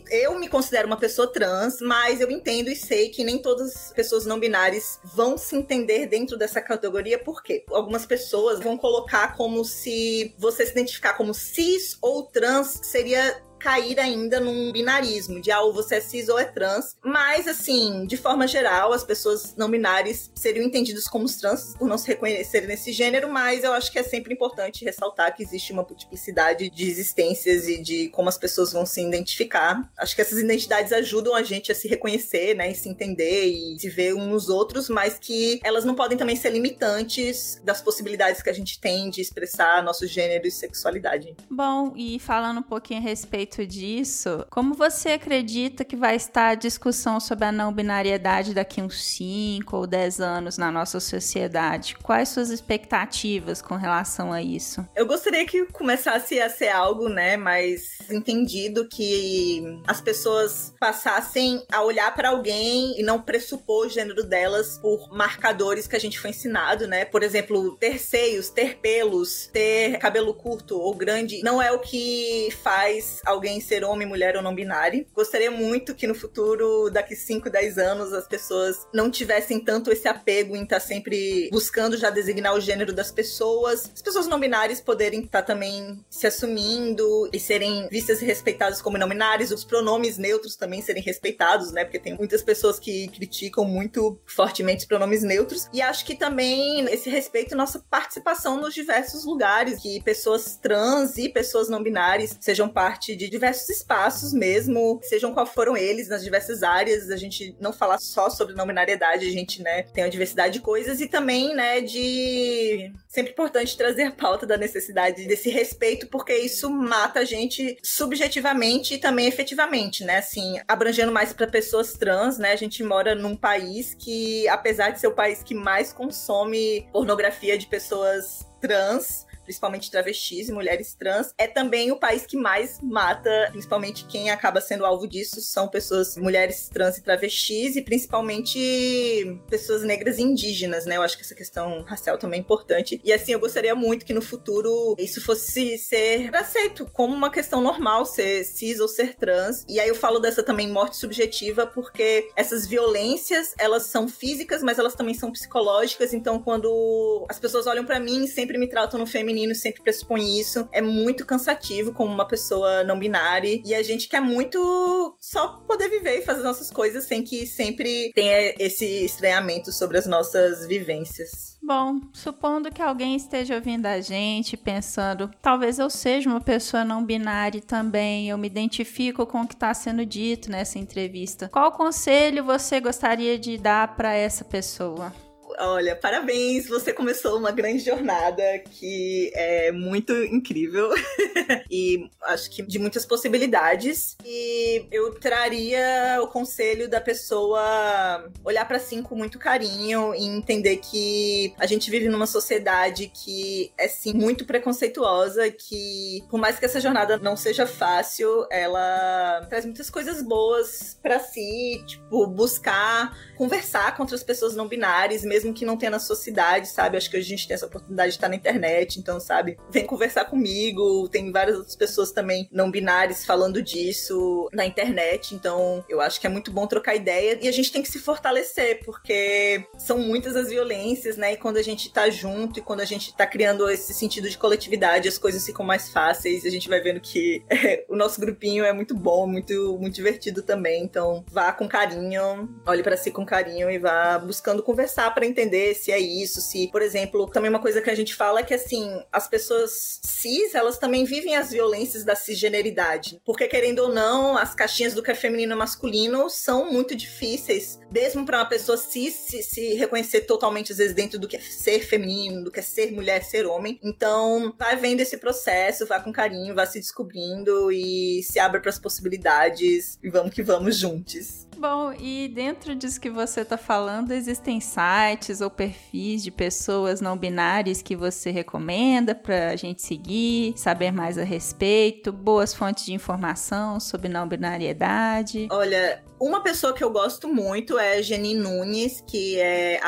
Eu 0.09 0.37
me 0.39 0.47
considero 0.47 0.87
uma 0.87 0.97
pessoa 0.97 1.31
trans, 1.31 1.79
mas 1.81 2.21
eu 2.21 2.29
entendo 2.31 2.69
e 2.69 2.75
sei 2.75 3.09
que 3.09 3.23
nem 3.23 3.37
todas 3.41 3.75
as 3.75 3.93
pessoas 3.93 4.25
não 4.25 4.39
binárias 4.39 4.99
vão 5.03 5.37
se 5.37 5.55
entender 5.55 6.07
dentro 6.07 6.37
dessa 6.37 6.61
categoria, 6.61 7.19
porque 7.19 7.63
algumas 7.71 8.05
pessoas 8.05 8.59
vão 8.59 8.77
colocar 8.77 9.35
como 9.35 9.63
se 9.63 10.33
você 10.37 10.65
se 10.65 10.71
identificar 10.71 11.13
como 11.13 11.33
cis 11.33 11.97
ou 12.01 12.23
trans 12.23 12.79
seria 12.83 13.41
cair 13.59 13.99
ainda 13.99 14.39
num 14.39 14.71
binarismo 14.71 15.41
de 15.41 15.51
ah, 15.51 15.61
ou 15.61 15.73
você 15.73 15.95
é 15.95 16.01
cis 16.01 16.29
ou 16.29 16.39
é 16.39 16.45
trans. 16.45 16.95
Mas, 17.03 17.47
assim, 17.47 18.05
de 18.05 18.17
forma 18.17 18.47
geral, 18.47 18.93
as 18.93 19.03
pessoas 19.03 19.55
não 19.57 19.69
binárias 19.69 20.31
seriam 20.35 20.65
entendidas 20.65 21.05
como 21.05 21.27
trans 21.27 21.75
por 21.77 21.87
não 21.87 21.97
se 21.97 22.07
reconhecerem 22.07 22.67
nesse 22.67 22.93
gênero, 22.93 23.29
mas 23.29 23.63
eu 23.63 23.73
acho 23.73 23.91
que 23.91 23.99
é 23.99 24.03
sempre 24.03 24.33
importante 24.33 24.85
ressaltar 24.85 25.35
que 25.35 25.43
existe 25.43 25.73
uma 25.73 25.83
multiplicidade 25.83 26.69
de 26.69 26.89
existências 26.89 27.67
e 27.67 27.81
de 27.81 28.09
como 28.09 28.29
as 28.29 28.37
pessoas 28.37 28.71
vão 28.71 28.85
se 28.85 29.01
identificar. 29.01 29.89
Acho 29.97 30.15
que 30.15 30.21
essas 30.21 30.39
identidades 30.39 30.93
ajudam 30.93 31.35
a 31.35 31.43
gente 31.43 31.71
a 31.71 31.75
se 31.75 31.87
reconhecer, 31.87 32.55
né, 32.55 32.71
e 32.71 32.75
se 32.75 32.87
entender 32.87 33.45
e 33.45 33.79
se 33.79 33.89
ver 33.89 34.13
uns 34.13 34.37
nos 34.37 34.49
outros, 34.49 34.87
mas 34.89 35.17
que 35.17 35.59
elas 35.63 35.83
não 35.83 35.95
podem 35.95 36.17
também 36.17 36.35
ser 36.35 36.51
limitantes 36.51 37.59
das 37.63 37.81
possibilidades 37.81 38.41
que 38.41 38.49
a 38.49 38.53
gente 38.53 38.79
tem 38.79 39.09
de 39.09 39.19
expressar 39.19 39.83
nosso 39.83 40.05
gênero 40.05 40.47
e 40.47 40.51
sexualidade. 40.51 41.35
Bom, 41.49 41.93
e 41.95 42.19
falando 42.19 42.59
um 42.59 42.63
pouquinho 42.63 42.99
a 42.99 43.03
respeito 43.03 43.46
respeito 43.47 43.65
disso, 43.65 44.45
como 44.49 44.73
você 44.73 45.09
acredita 45.09 45.85
que 45.85 45.95
vai 45.95 46.15
estar 46.15 46.49
a 46.49 46.55
discussão 46.55 47.19
sobre 47.19 47.45
a 47.45 47.51
não 47.51 47.71
binariedade 47.71 48.53
daqui 48.53 48.81
uns 48.81 49.03
5 49.03 49.75
ou 49.75 49.87
10 49.87 50.19
anos 50.19 50.57
na 50.57 50.71
nossa 50.71 50.99
sociedade? 50.99 51.95
Quais 52.03 52.29
suas 52.29 52.49
expectativas 52.49 53.61
com 53.61 53.75
relação 53.75 54.33
a 54.33 54.41
isso? 54.41 54.85
Eu 54.95 55.05
gostaria 55.05 55.45
que 55.45 55.65
começasse 55.67 56.39
a 56.39 56.49
ser 56.49 56.69
algo, 56.69 57.07
né, 57.07 57.37
mais 57.37 57.97
entendido 58.09 58.87
que 58.87 59.63
as 59.87 60.01
pessoas 60.01 60.73
passassem 60.79 61.63
a 61.71 61.81
olhar 61.81 62.13
para 62.13 62.29
alguém 62.29 62.99
e 62.99 63.03
não 63.03 63.21
pressupor 63.21 63.87
o 63.87 63.89
gênero 63.89 64.23
delas 64.23 64.77
por 64.79 65.09
marcadores 65.11 65.87
que 65.87 65.95
a 65.95 65.99
gente 65.99 66.19
foi 66.19 66.31
ensinado, 66.31 66.87
né? 66.87 67.05
Por 67.05 67.23
exemplo, 67.23 67.75
ter 67.77 67.99
seios, 67.99 68.49
ter 68.49 68.77
pelos, 68.77 69.47
ter 69.47 69.97
cabelo 69.99 70.33
curto 70.33 70.79
ou 70.79 70.93
grande 70.93 71.41
não 71.43 71.61
é 71.61 71.71
o 71.71 71.79
que 71.79 72.49
faz 72.63 73.21
alguém 73.37 73.61
ser 73.61 73.83
homem, 73.83 74.07
mulher 74.07 74.35
ou 74.35 74.41
não 74.41 74.53
binário. 74.53 75.05
Gostaria 75.13 75.51
muito 75.51 75.95
que 75.95 76.07
no 76.07 76.15
futuro, 76.15 76.89
daqui 76.89 77.15
5, 77.15 77.49
10 77.49 77.77
anos, 77.77 78.13
as 78.13 78.27
pessoas 78.27 78.85
não 78.93 79.09
tivessem 79.09 79.59
tanto 79.59 79.91
esse 79.91 80.07
apego 80.07 80.55
em 80.55 80.63
estar 80.63 80.79
tá 80.79 80.85
sempre 80.85 81.49
buscando 81.51 81.97
já 81.97 82.09
designar 82.09 82.53
o 82.53 82.59
gênero 82.59 82.93
das 82.93 83.11
pessoas. 83.11 83.91
As 83.93 84.01
pessoas 84.01 84.27
não 84.27 84.39
binárias 84.39 84.81
poderem 84.81 85.21
estar 85.21 85.41
tá 85.41 85.47
também 85.53 86.03
se 86.09 86.27
assumindo 86.27 87.29
e 87.31 87.39
serem 87.39 87.87
vistas 87.89 88.21
e 88.21 88.25
respeitadas 88.25 88.81
como 88.81 88.97
não 88.97 89.07
binárias, 89.07 89.51
os 89.51 89.63
pronomes 89.63 90.17
neutros 90.17 90.55
também 90.55 90.81
serem 90.81 91.03
respeitados, 91.03 91.71
né? 91.71 91.83
Porque 91.83 91.99
tem 91.99 92.15
muitas 92.15 92.41
pessoas 92.41 92.79
que 92.79 93.07
criticam 93.09 93.63
muito 93.63 94.19
fortemente 94.25 94.79
os 94.79 94.85
pronomes 94.85 95.23
neutros. 95.23 95.69
E 95.71 95.81
acho 95.81 96.05
que 96.05 96.15
também 96.15 96.85
esse 96.85 97.09
respeito 97.09 97.55
nossa 97.55 97.79
participação 97.89 98.59
nos 98.59 98.73
diversos 98.73 99.25
lugares, 99.25 99.81
que 99.81 100.01
pessoas 100.03 100.57
trans 100.57 101.17
e 101.17 101.29
pessoas 101.29 101.69
não 101.69 101.83
binárias 101.83 102.37
sejam 102.39 102.69
parte 102.69 103.15
de 103.15 103.26
diversos 103.29 103.69
espaços 103.69 104.33
mesmo, 104.33 104.99
sejam 105.03 105.33
qual 105.33 105.45
foram 105.45 105.75
eles, 105.75 106.07
nas 106.07 106.23
diversas 106.23 106.63
áreas, 106.63 107.09
a 107.09 107.17
gente 107.17 107.55
não 107.59 107.73
falar 107.73 107.99
só 107.99 108.29
sobre 108.29 108.55
não 108.55 108.67
binariedade, 108.67 109.27
a 109.27 109.31
gente, 109.31 109.61
né, 109.61 109.83
tem 109.83 110.03
uma 110.03 110.09
diversidade 110.09 110.53
de 110.53 110.61
coisas 110.61 111.01
e 111.01 111.07
também, 111.07 111.55
né, 111.55 111.81
de 111.81 112.91
sempre 113.07 113.31
importante 113.31 113.77
trazer 113.77 114.03
a 114.03 114.11
pauta 114.11 114.45
da 114.45 114.57
necessidade 114.57 115.25
desse 115.25 115.49
respeito, 115.49 116.07
porque 116.07 116.35
isso 116.35 116.69
mata 116.69 117.19
a 117.19 117.25
gente 117.25 117.77
subjetivamente 117.83 118.95
e 118.95 118.97
também 118.97 119.27
efetivamente, 119.27 120.03
né? 120.03 120.17
Assim, 120.17 120.59
abrangendo 120.67 121.11
mais 121.11 121.33
para 121.33 121.47
pessoas 121.47 121.93
trans, 121.93 122.37
né? 122.37 122.51
A 122.51 122.55
gente 122.55 122.83
mora 122.83 123.15
num 123.15 123.35
país 123.35 123.93
que, 123.93 124.47
apesar 124.47 124.91
de 124.91 124.99
ser 124.99 125.07
o 125.07 125.15
país 125.15 125.43
que 125.43 125.55
mais 125.55 125.91
consome 125.91 126.87
pornografia 126.91 127.57
de 127.57 127.67
pessoas 127.67 128.47
trans, 128.61 129.26
principalmente 129.47 129.89
travestis 129.89 130.49
e 130.49 130.51
mulheres 130.51 130.93
trans, 130.93 131.33
é 131.37 131.47
também 131.47 131.89
o 131.89 131.95
país 131.95 132.25
que 132.25 132.35
mais 132.35 132.79
mata, 132.83 133.47
principalmente 133.51 134.05
quem 134.05 134.29
acaba 134.29 134.59
sendo 134.59 134.85
alvo 134.85 135.07
disso 135.07 135.41
são 135.41 135.69
pessoas, 135.69 136.17
mulheres 136.17 136.69
trans 136.69 136.97
e 136.97 137.01
travestis, 137.01 137.77
e 137.77 137.81
principalmente 137.81 139.39
pessoas 139.49 139.83
negras 139.83 140.17
e 140.17 140.23
indígenas, 140.23 140.85
né? 140.85 140.97
Eu 140.97 141.01
acho 141.01 141.15
que 141.15 141.23
essa 141.23 141.33
questão 141.33 141.81
racial 141.83 142.17
também 142.17 142.39
é 142.39 142.41
importante. 142.41 142.99
E 143.03 143.13
assim, 143.13 143.31
eu 143.31 143.39
gostaria 143.39 143.73
muito 143.73 144.05
que 144.05 144.13
no 144.13 144.21
futuro 144.21 144.95
isso 144.99 145.21
fosse 145.21 145.77
ser 145.77 146.35
aceito 146.35 146.85
como 146.91 147.15
uma 147.15 147.31
questão 147.31 147.61
normal, 147.61 148.05
ser 148.05 148.43
cis 148.43 148.81
ou 148.81 148.87
ser 148.87 149.15
trans. 149.15 149.63
E 149.69 149.79
aí 149.79 149.87
eu 149.87 149.95
falo 149.95 150.19
dessa 150.19 150.43
também 150.43 150.67
morte 150.67 150.97
subjetiva, 150.97 151.65
porque 151.65 152.29
essas 152.35 152.67
violências, 152.67 153.53
elas 153.57 153.83
são 153.83 154.09
físicas, 154.09 154.61
mas 154.61 154.77
elas 154.77 154.93
também 154.93 155.13
são 155.13 155.31
psicológicas. 155.31 156.13
Então, 156.13 156.37
quando 156.41 157.25
as 157.29 157.39
pessoas 157.39 157.65
olham 157.65 157.85
para 157.85 157.99
mim 157.99 158.25
e 158.25 158.27
sempre 158.27 158.57
me 158.57 158.67
tratam 158.67 158.99
no 158.99 159.05
feminino, 159.05 159.36
feminino 159.37 159.53
sempre 159.53 159.83
pressupõe 159.83 160.39
isso. 160.39 160.67
É 160.71 160.81
muito 160.81 161.25
cansativo 161.25 161.93
como 161.93 162.11
uma 162.11 162.27
pessoa 162.27 162.83
não 162.83 162.97
binária. 162.97 163.61
E 163.63 163.75
a 163.75 163.83
gente 163.83 164.09
quer 164.09 164.21
muito 164.21 165.15
só 165.19 165.59
poder 165.67 165.89
viver 165.89 166.19
e 166.19 166.25
fazer 166.25 166.41
nossas 166.41 166.71
coisas 166.71 167.05
sem 167.05 167.23
que 167.23 167.45
sempre 167.45 168.11
tenha 168.13 168.55
esse 168.57 168.85
estranhamento 169.05 169.71
sobre 169.71 169.97
as 169.97 170.07
nossas 170.07 170.65
vivências. 170.65 171.57
Bom, 171.61 171.99
supondo 172.13 172.71
que 172.71 172.81
alguém 172.81 173.15
esteja 173.15 173.55
ouvindo 173.55 173.85
a 173.85 173.99
gente 173.99 174.55
pensando, 174.55 175.29
talvez 175.41 175.79
eu 175.79 175.89
seja 175.89 176.29
uma 176.29 176.39
pessoa 176.39 176.85
não 176.85 177.03
binária 177.03 177.61
também, 177.61 178.29
eu 178.29 178.37
me 178.37 178.47
identifico 178.47 179.25
com 179.25 179.41
o 179.41 179.47
que 179.47 179.53
está 179.53 179.73
sendo 179.73 180.05
dito 180.05 180.49
nessa 180.49 180.79
entrevista. 180.79 181.49
Qual 181.49 181.73
conselho 181.73 182.45
você 182.45 182.79
gostaria 182.79 183.37
de 183.37 183.57
dar 183.57 183.97
para 183.97 184.13
essa 184.13 184.45
pessoa? 184.45 185.13
Olha, 185.59 185.95
parabéns, 185.95 186.67
você 186.67 186.93
começou 186.93 187.37
uma 187.37 187.51
grande 187.51 187.83
jornada 187.83 188.43
que 188.71 189.31
é 189.35 189.71
muito 189.71 190.13
incrível 190.13 190.89
e 191.69 192.09
acho 192.23 192.49
que 192.49 192.61
de 192.61 192.79
muitas 192.79 193.05
possibilidades. 193.05 194.15
E 194.25 194.85
eu 194.91 195.13
traria 195.19 196.19
o 196.21 196.27
conselho 196.27 196.89
da 196.89 197.01
pessoa 197.01 198.29
olhar 198.43 198.65
para 198.67 198.79
si 198.79 199.01
com 199.01 199.15
muito 199.15 199.37
carinho 199.37 200.15
e 200.15 200.25
entender 200.25 200.77
que 200.77 201.53
a 201.59 201.65
gente 201.65 201.91
vive 201.91 202.09
numa 202.09 202.25
sociedade 202.25 203.11
que 203.13 203.71
é 203.77 203.87
sim 203.87 204.13
muito 204.13 204.45
preconceituosa, 204.45 205.49
que 205.51 206.23
por 206.29 206.39
mais 206.39 206.57
que 206.57 206.65
essa 206.65 206.79
jornada 206.79 207.17
não 207.17 207.35
seja 207.35 207.67
fácil, 207.67 208.47
ela 208.51 209.45
traz 209.49 209.65
muitas 209.65 209.89
coisas 209.89 210.21
boas 210.21 210.97
para 211.01 211.19
si, 211.19 211.83
tipo, 211.85 212.25
buscar 212.27 213.15
conversar 213.37 213.95
com 213.95 214.03
outras 214.03 214.23
pessoas 214.23 214.55
não 214.55 214.67
binárias, 214.67 215.23
mesmo 215.23 215.46
que 215.53 215.65
não 215.65 215.77
tenha 215.77 215.91
na 215.91 215.99
sua 215.99 216.15
cidade, 216.15 216.67
sabe? 216.67 216.97
Acho 216.97 217.09
que 217.09 217.17
a 217.17 217.21
gente 217.21 217.47
tem 217.47 217.55
essa 217.55 217.65
oportunidade 217.65 218.11
de 218.11 218.17
estar 218.17 218.29
na 218.29 218.35
internet, 218.35 218.99
então, 218.99 219.19
sabe? 219.19 219.57
Vem 219.69 219.85
conversar 219.85 220.25
comigo, 220.25 221.07
tem 221.09 221.31
várias 221.31 221.57
outras 221.57 221.75
pessoas 221.75 222.11
também 222.11 222.47
não 222.51 222.71
binárias 222.71 223.25
falando 223.25 223.61
disso 223.61 224.49
na 224.51 224.65
internet, 224.65 225.35
então 225.35 225.83
eu 225.87 226.01
acho 226.01 226.19
que 226.19 226.27
é 226.27 226.29
muito 226.29 226.51
bom 226.51 226.65
trocar 226.67 226.95
ideia 226.95 227.37
e 227.41 227.47
a 227.47 227.51
gente 227.51 227.71
tem 227.71 227.81
que 227.81 227.91
se 227.91 227.99
fortalecer, 227.99 228.83
porque 228.83 229.63
são 229.77 229.99
muitas 229.99 230.35
as 230.35 230.49
violências, 230.49 231.17
né? 231.17 231.33
E 231.33 231.37
quando 231.37 231.57
a 231.57 231.61
gente 231.61 231.91
tá 231.91 232.09
junto 232.09 232.59
e 232.59 232.61
quando 232.61 232.81
a 232.81 232.85
gente 232.85 233.15
tá 233.15 233.27
criando 233.27 233.69
esse 233.69 233.93
sentido 233.93 234.29
de 234.29 234.37
coletividade, 234.37 235.07
as 235.07 235.17
coisas 235.17 235.45
ficam 235.45 235.65
mais 235.65 235.89
fáceis 235.89 236.45
a 236.45 236.49
gente 236.49 236.69
vai 236.69 236.79
vendo 236.79 236.99
que 236.99 237.43
é, 237.49 237.85
o 237.87 237.95
nosso 237.95 238.19
grupinho 238.19 238.63
é 238.63 238.73
muito 238.73 238.95
bom, 238.95 239.27
muito, 239.27 239.77
muito 239.79 239.93
divertido 239.93 240.41
também, 240.41 240.83
então 240.83 241.23
vá 241.31 241.51
com 241.51 241.67
carinho, 241.67 242.49
olhe 242.65 242.83
para 242.83 242.97
si 242.97 243.11
com 243.11 243.25
carinho 243.25 243.69
e 243.69 243.77
vá 243.77 244.17
buscando 244.19 244.63
conversar 244.63 245.13
para 245.13 245.25
entender 245.25 245.36
se 245.75 245.91
é 245.91 245.99
isso, 245.99 246.41
se, 246.41 246.67
por 246.71 246.81
exemplo, 246.81 247.29
também 247.29 247.49
uma 247.49 247.61
coisa 247.61 247.81
que 247.81 247.89
a 247.89 247.95
gente 247.95 248.15
fala 248.15 248.39
é 248.39 248.43
que 248.43 248.53
assim, 248.53 249.01
as 249.11 249.27
pessoas 249.27 249.99
cis, 250.03 250.55
elas 250.55 250.77
também 250.77 251.05
vivem 251.05 251.35
as 251.35 251.51
violências 251.51 252.03
da 252.03 252.15
cisgeneridade. 252.15 253.21
Porque 253.23 253.47
querendo 253.47 253.79
ou 253.79 253.93
não, 253.93 254.37
as 254.37 254.55
caixinhas 254.55 254.93
do 254.93 255.03
que 255.03 255.11
é 255.11 255.15
feminino 255.15 255.53
e 255.53 255.55
masculino 255.55 256.29
são 256.29 256.71
muito 256.71 256.95
difíceis, 256.95 257.79
mesmo 257.91 258.25
para 258.25 258.39
uma 258.39 258.49
pessoa 258.49 258.77
cis 258.77 259.13
se, 259.13 259.43
se 259.43 259.73
reconhecer 259.75 260.21
totalmente 260.21 260.71
às 260.71 260.79
vezes 260.79 260.95
dentro 260.95 261.19
do 261.19 261.27
que 261.27 261.37
é 261.37 261.39
ser 261.39 261.81
feminino, 261.81 262.43
do 262.43 262.51
que 262.51 262.59
é 262.59 262.63
ser 262.63 262.91
mulher, 262.91 263.23
ser 263.23 263.45
homem. 263.45 263.79
Então, 263.83 264.53
vai 264.57 264.75
vendo 264.75 265.01
esse 265.01 265.17
processo, 265.17 265.85
vá 265.85 265.99
com 265.99 266.11
carinho, 266.11 266.55
vá 266.55 266.65
se 266.65 266.79
descobrindo 266.79 267.71
e 267.71 268.23
se 268.23 268.39
abra 268.39 268.59
para 268.59 268.69
as 268.69 268.79
possibilidades 268.79 269.99
e 270.01 270.09
vamos 270.09 270.33
que 270.33 270.41
vamos 270.41 270.77
juntos. 270.77 271.46
Bom, 271.59 271.91
e 271.93 272.27
dentro 272.27 272.75
disso 272.75 273.01
que 273.01 273.09
você 273.09 273.41
está 273.41 273.57
falando, 273.57 274.11
existem 274.11 274.59
sites 274.59 275.41
ou 275.41 275.49
perfis 275.49 276.23
de 276.23 276.29
pessoas 276.29 277.01
não 277.01 277.17
binárias 277.17 277.81
que 277.81 277.95
você 277.95 278.29
recomenda 278.29 279.15
para 279.15 279.49
a 279.49 279.55
gente 279.55 279.81
seguir, 279.81 280.53
saber 280.55 280.91
mais 280.91 281.17
a 281.17 281.23
respeito, 281.23 282.11
boas 282.11 282.53
fontes 282.53 282.85
de 282.85 282.93
informação 282.93 283.79
sobre 283.79 284.07
não 284.07 284.27
binariedade? 284.27 285.47
Olha, 285.49 286.03
uma 286.19 286.41
pessoa 286.41 286.73
que 286.73 286.83
eu 286.83 286.91
gosto 286.91 287.27
muito 287.27 287.77
é 287.77 288.01
Jenny 288.01 288.35
Nunes, 288.35 289.03
que 289.07 289.39
é 289.39 289.79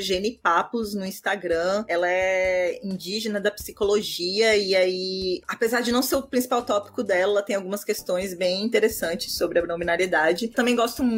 genipapos 0.00 0.94
no 0.94 1.04
Instagram. 1.04 1.84
Ela 1.88 2.08
é 2.08 2.80
indígena 2.82 3.40
da 3.40 3.50
psicologia 3.50 4.56
e 4.56 4.74
aí, 4.74 5.40
apesar 5.48 5.80
de 5.80 5.92
não 5.92 6.02
ser 6.02 6.16
o 6.16 6.22
principal 6.22 6.62
tópico 6.62 7.02
dela, 7.02 7.42
tem 7.42 7.56
algumas 7.56 7.84
questões 7.84 8.34
bem 8.34 8.62
interessantes 8.62 9.34
sobre 9.36 9.58
a 9.58 9.66
não 9.66 9.78
binariedade. 9.78 10.48
Também 10.48 10.74
gosto 10.74 11.02
muito 11.02 11.13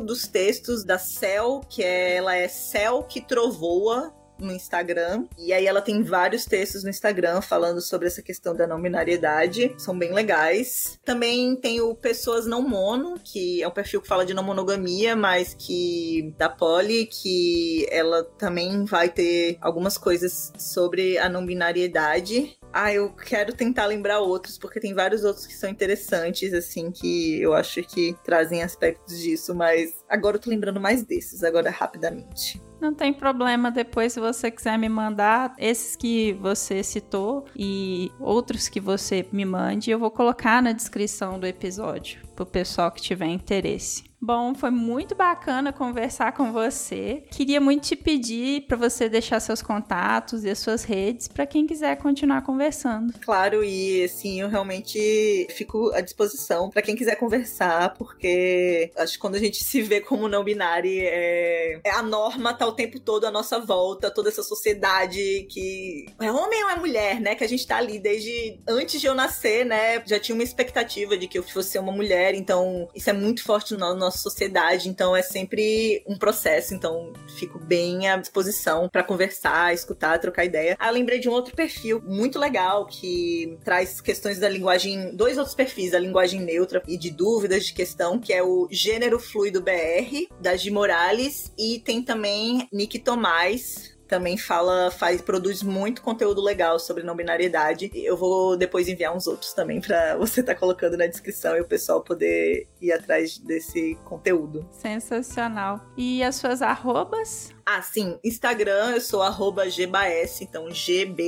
dos 0.00 0.26
textos 0.26 0.84
da 0.84 0.98
Cel, 0.98 1.60
que 1.68 1.82
é, 1.82 2.16
ela 2.16 2.36
é 2.36 2.48
Cel 2.48 3.02
que 3.04 3.20
trovoa, 3.20 4.12
no 4.44 4.52
Instagram. 4.52 5.26
E 5.38 5.52
aí 5.52 5.66
ela 5.66 5.80
tem 5.80 6.02
vários 6.02 6.44
textos 6.44 6.84
no 6.84 6.90
Instagram 6.90 7.40
falando 7.40 7.80
sobre 7.80 8.06
essa 8.06 8.22
questão 8.22 8.54
da 8.54 8.66
não 8.66 8.80
binariedade. 8.80 9.74
São 9.78 9.98
bem 9.98 10.12
legais. 10.12 10.98
Também 11.04 11.56
tem 11.56 11.80
o 11.80 11.94
Pessoas 11.94 12.46
Não 12.46 12.62
Mono, 12.62 13.18
que 13.22 13.62
é 13.62 13.68
um 13.68 13.72
perfil 13.72 14.00
que 14.00 14.08
fala 14.08 14.24
de 14.24 14.34
não 14.34 14.42
monogamia, 14.42 15.16
mas 15.16 15.54
que 15.54 16.34
da 16.36 16.48
Polly, 16.48 17.06
que 17.06 17.86
ela 17.90 18.24
também 18.38 18.84
vai 18.84 19.08
ter 19.08 19.56
algumas 19.60 19.98
coisas 19.98 20.52
sobre 20.58 21.18
a 21.18 21.28
não 21.28 21.44
binariedade. 21.44 22.56
Ah, 22.72 22.92
eu 22.92 23.14
quero 23.14 23.54
tentar 23.54 23.86
lembrar 23.86 24.18
outros, 24.18 24.58
porque 24.58 24.80
tem 24.80 24.92
vários 24.92 25.22
outros 25.22 25.46
que 25.46 25.54
são 25.54 25.70
interessantes, 25.70 26.52
assim, 26.52 26.90
que 26.90 27.40
eu 27.40 27.54
acho 27.54 27.82
que 27.84 28.16
trazem 28.24 28.64
aspectos 28.64 29.20
disso, 29.20 29.54
mas 29.54 29.92
agora 30.08 30.36
eu 30.36 30.40
tô 30.40 30.50
lembrando 30.50 30.80
mais 30.80 31.04
desses, 31.04 31.44
agora 31.44 31.70
rapidamente. 31.70 32.60
Não 32.84 32.92
tem 32.92 33.14
problema 33.14 33.70
depois 33.70 34.12
se 34.12 34.20
você 34.20 34.50
quiser 34.50 34.78
me 34.78 34.90
mandar 34.90 35.54
esses 35.56 35.96
que 35.96 36.34
você 36.34 36.82
citou 36.82 37.46
e 37.56 38.12
outros 38.20 38.68
que 38.68 38.78
você 38.78 39.26
me 39.32 39.42
mande, 39.42 39.90
eu 39.90 39.98
vou 39.98 40.10
colocar 40.10 40.62
na 40.62 40.70
descrição 40.70 41.38
do 41.40 41.46
episódio 41.46 42.20
pro 42.34 42.46
pessoal 42.46 42.90
que 42.90 43.00
tiver 43.00 43.26
interesse. 43.26 44.04
Bom, 44.24 44.54
foi 44.54 44.70
muito 44.70 45.14
bacana 45.14 45.70
conversar 45.70 46.32
com 46.32 46.50
você. 46.50 47.24
Queria 47.30 47.60
muito 47.60 47.88
te 47.88 47.94
pedir 47.94 48.62
para 48.62 48.74
você 48.74 49.06
deixar 49.06 49.38
seus 49.38 49.60
contatos 49.60 50.44
e 50.44 50.48
as 50.48 50.58
suas 50.60 50.82
redes 50.82 51.28
para 51.28 51.44
quem 51.44 51.66
quiser 51.66 51.94
continuar 51.98 52.40
conversando. 52.40 53.12
Claro, 53.20 53.62
e 53.62 54.02
assim, 54.02 54.40
eu 54.40 54.48
realmente 54.48 55.46
fico 55.50 55.92
à 55.92 56.00
disposição 56.00 56.70
para 56.70 56.80
quem 56.80 56.96
quiser 56.96 57.16
conversar, 57.16 57.92
porque 57.98 58.90
acho 58.96 59.12
que 59.12 59.18
quando 59.18 59.34
a 59.34 59.38
gente 59.38 59.62
se 59.62 59.82
vê 59.82 60.00
como 60.00 60.26
não 60.26 60.42
binário, 60.42 60.90
é, 60.90 61.80
é 61.84 61.90
a 61.90 62.02
norma 62.02 62.54
tá 62.54 62.66
o 62.66 62.72
tempo 62.72 62.98
todo 62.98 63.26
à 63.26 63.30
nossa 63.30 63.58
volta, 63.60 64.10
toda 64.10 64.30
essa 64.30 64.42
sociedade 64.42 65.46
que 65.50 66.06
é 66.18 66.32
homem 66.32 66.64
ou 66.64 66.70
é 66.70 66.76
mulher, 66.76 67.20
né? 67.20 67.34
Que 67.34 67.44
a 67.44 67.48
gente 67.48 67.66
tá 67.66 67.76
ali 67.76 67.98
desde 67.98 68.58
antes 68.66 69.02
de 69.02 69.06
eu 69.06 69.14
nascer, 69.14 69.66
né? 69.66 70.02
Já 70.06 70.18
tinha 70.18 70.34
uma 70.34 70.42
expectativa 70.42 71.14
de 71.14 71.28
que 71.28 71.38
eu 71.38 71.42
fosse 71.42 71.78
uma 71.78 71.92
mulher, 71.92 72.23
então 72.32 72.88
isso 72.94 73.10
é 73.10 73.12
muito 73.12 73.42
forte 73.42 73.76
nosso 73.76 74.04
nossa 74.04 74.18
sociedade, 74.18 74.88
então 74.88 75.16
é 75.16 75.22
sempre 75.22 76.02
um 76.06 76.16
processo, 76.16 76.74
então 76.74 77.12
fico 77.36 77.58
bem 77.58 78.08
à 78.08 78.16
disposição 78.16 78.88
para 78.88 79.02
conversar, 79.02 79.74
escutar, 79.74 80.18
trocar 80.18 80.44
ideia. 80.44 80.76
Ah, 80.78 80.90
lembrei 80.90 81.18
de 81.18 81.28
um 81.28 81.32
outro 81.32 81.54
perfil 81.54 82.02
muito 82.04 82.38
legal 82.38 82.86
que 82.86 83.58
traz 83.64 84.00
questões 84.00 84.38
da 84.38 84.48
linguagem, 84.48 85.14
dois 85.14 85.38
outros 85.38 85.54
perfis, 85.54 85.92
da 85.92 85.98
linguagem 85.98 86.40
neutra 86.40 86.82
e 86.86 86.96
de 86.96 87.10
dúvidas 87.10 87.66
de 87.66 87.72
questão, 87.72 88.18
que 88.18 88.32
é 88.32 88.42
o 88.42 88.68
Gênero 88.70 89.18
Fluido 89.18 89.62
BR, 89.62 90.28
da 90.40 90.56
G 90.56 90.70
Morales, 90.70 91.52
e 91.58 91.78
tem 91.80 92.02
também 92.02 92.68
Nick 92.72 92.98
Tomás, 92.98 93.93
também 94.14 94.38
fala, 94.38 94.92
faz, 94.92 95.20
produz 95.20 95.60
muito 95.60 96.00
conteúdo 96.00 96.40
legal 96.40 96.78
sobre 96.78 97.02
não 97.02 97.16
binariedade. 97.16 97.90
Eu 97.92 98.16
vou 98.16 98.56
depois 98.56 98.86
enviar 98.86 99.12
uns 99.12 99.26
outros 99.26 99.52
também 99.52 99.80
para 99.80 100.14
você 100.22 100.38
estar 100.38 100.54
tá 100.54 100.60
colocando 100.60 100.96
na 100.96 101.08
descrição 101.08 101.56
e 101.56 101.60
o 101.60 101.64
pessoal 101.64 102.00
poder 102.00 102.68
ir 102.80 102.92
atrás 102.92 103.36
desse 103.38 103.98
conteúdo. 104.04 104.64
Sensacional. 104.70 105.80
E 105.96 106.22
as 106.22 106.36
suas 106.36 106.62
arrobas? 106.62 107.52
Ah, 107.66 107.82
sim. 107.82 108.16
Instagram, 108.22 108.92
eu 108.92 109.00
sou 109.00 109.20
arroba 109.20 109.68
GBAS, 109.68 110.42
então 110.42 110.70
G-B-A-E-S-S-E. 110.70 111.26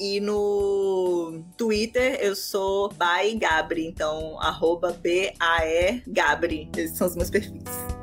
E 0.00 0.18
no 0.18 1.44
Twitter, 1.58 2.20
eu 2.22 2.34
sou 2.34 2.88
by 2.88 3.34
Gabri, 3.34 3.86
então 3.86 4.40
arroba 4.40 4.92
B-A-E 4.92 6.02
Gabri. 6.06 6.70
Esses 6.74 6.96
são 6.96 7.06
os 7.06 7.16
meus 7.16 7.28
perfis. 7.28 7.99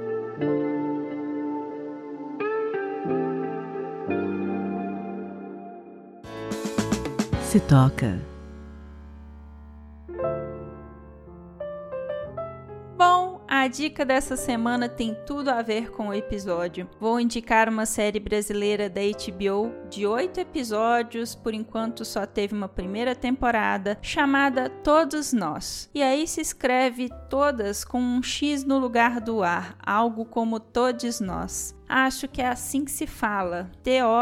Se 7.58 7.64
toca. 7.64 8.20
Bom, 12.96 13.40
a 13.48 13.66
dica 13.66 14.04
dessa 14.04 14.36
semana 14.36 14.88
tem 14.88 15.16
tudo 15.26 15.48
a 15.48 15.60
ver 15.60 15.90
com 15.90 16.10
o 16.10 16.14
episódio. 16.14 16.88
Vou 17.00 17.18
indicar 17.18 17.68
uma 17.68 17.84
série 17.84 18.20
brasileira 18.20 18.88
da 18.88 19.00
HBO 19.00 19.74
de 19.90 20.06
oito 20.06 20.38
episódios, 20.38 21.34
por 21.34 21.52
enquanto 21.52 22.04
só 22.04 22.24
teve 22.26 22.54
uma 22.54 22.68
primeira 22.68 23.16
temporada, 23.16 23.98
chamada 24.00 24.70
Todos 24.70 25.32
Nós. 25.32 25.90
E 25.92 26.00
aí 26.00 26.28
se 26.28 26.40
escreve 26.40 27.10
todas 27.28 27.84
com 27.84 28.00
um 28.00 28.22
X 28.22 28.62
no 28.62 28.78
lugar 28.78 29.20
do 29.20 29.42
ar, 29.42 29.76
algo 29.84 30.24
como 30.24 30.60
Todos 30.60 31.18
Nós. 31.18 31.76
Acho 31.88 32.28
que 32.28 32.42
é 32.42 32.48
assim 32.48 32.84
que 32.84 32.90
se 32.90 33.06
fala. 33.06 33.70
T-O-D-X-S. 33.82 34.12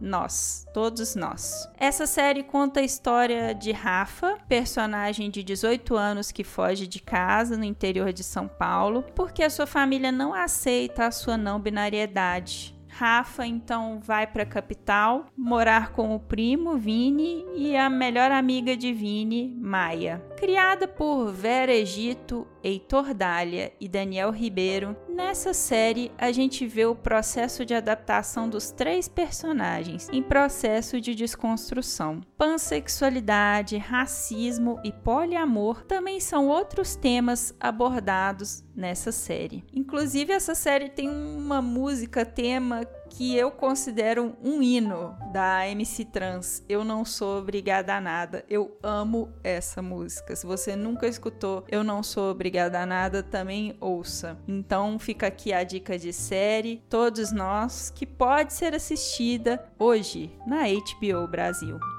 Nós. 0.00 0.64
Todos 0.72 1.16
nós. 1.16 1.68
Essa 1.76 2.06
série 2.06 2.42
conta 2.42 2.80
a 2.80 2.84
história 2.84 3.54
de 3.54 3.72
Rafa, 3.72 4.38
personagem 4.48 5.30
de 5.30 5.42
18 5.42 5.96
anos 5.96 6.30
que 6.30 6.44
foge 6.44 6.86
de 6.86 7.00
casa 7.00 7.56
no 7.56 7.64
interior 7.64 8.12
de 8.12 8.22
São 8.22 8.46
Paulo, 8.46 9.04
porque 9.14 9.42
a 9.42 9.50
sua 9.50 9.66
família 9.66 10.12
não 10.12 10.32
aceita 10.32 11.06
a 11.06 11.10
sua 11.10 11.36
não 11.36 11.58
binariedade. 11.58 12.76
Rafa 12.96 13.46
então 13.46 14.00
vai 14.00 14.26
para 14.26 14.44
a 14.44 14.46
capital 14.46 15.26
morar 15.36 15.92
com 15.92 16.16
o 16.16 16.20
primo 16.20 16.78
Vini 16.78 17.44
e 17.54 17.76
a 17.76 17.90
melhor 17.90 18.30
amiga 18.30 18.74
de 18.74 18.90
Vini, 18.90 19.54
Maia. 19.60 20.24
Criada 20.38 20.88
por 20.88 21.30
Vera 21.30 21.74
Egito, 21.74 22.46
Heitor 22.66 23.14
Dália 23.14 23.72
e 23.80 23.86
Daniel 23.86 24.32
Ribeiro, 24.32 24.96
nessa 25.08 25.54
série 25.54 26.10
a 26.18 26.32
gente 26.32 26.66
vê 26.66 26.84
o 26.84 26.96
processo 26.96 27.64
de 27.64 27.72
adaptação 27.72 28.48
dos 28.48 28.72
três 28.72 29.06
personagens 29.06 30.08
em 30.12 30.20
processo 30.20 31.00
de 31.00 31.14
desconstrução. 31.14 32.20
Pansexualidade, 32.36 33.76
racismo 33.76 34.80
e 34.82 34.90
poliamor 34.90 35.84
também 35.84 36.18
são 36.18 36.48
outros 36.48 36.96
temas 36.96 37.54
abordados 37.60 38.64
nessa 38.74 39.12
série. 39.12 39.64
Inclusive, 39.72 40.32
essa 40.32 40.56
série 40.56 40.88
tem 40.88 41.08
uma 41.08 41.62
música 41.62 42.26
tema 42.26 42.84
que 43.16 43.34
eu 43.34 43.50
considero 43.50 44.36
um 44.44 44.62
hino 44.62 45.16
da 45.32 45.66
MC 45.66 46.04
Trans. 46.04 46.62
Eu 46.68 46.84
não 46.84 47.02
sou 47.02 47.38
obrigada 47.38 47.96
a 47.96 48.00
nada. 48.00 48.44
Eu 48.48 48.76
amo 48.82 49.32
essa 49.42 49.80
música. 49.80 50.36
Se 50.36 50.46
você 50.46 50.76
nunca 50.76 51.06
escutou 51.06 51.64
Eu 51.66 51.82
Não 51.82 52.02
Sou 52.02 52.30
Obrigada 52.30 52.80
a 52.80 52.86
Nada, 52.86 53.22
também 53.22 53.74
ouça. 53.80 54.36
Então 54.46 54.98
fica 54.98 55.26
aqui 55.26 55.50
a 55.52 55.64
dica 55.64 55.98
de 55.98 56.12
série, 56.12 56.82
Todos 56.90 57.32
Nós, 57.32 57.90
que 57.90 58.04
pode 58.04 58.52
ser 58.52 58.74
assistida 58.74 59.64
hoje 59.78 60.30
na 60.46 60.64
HBO 60.64 61.26
Brasil. 61.26 61.95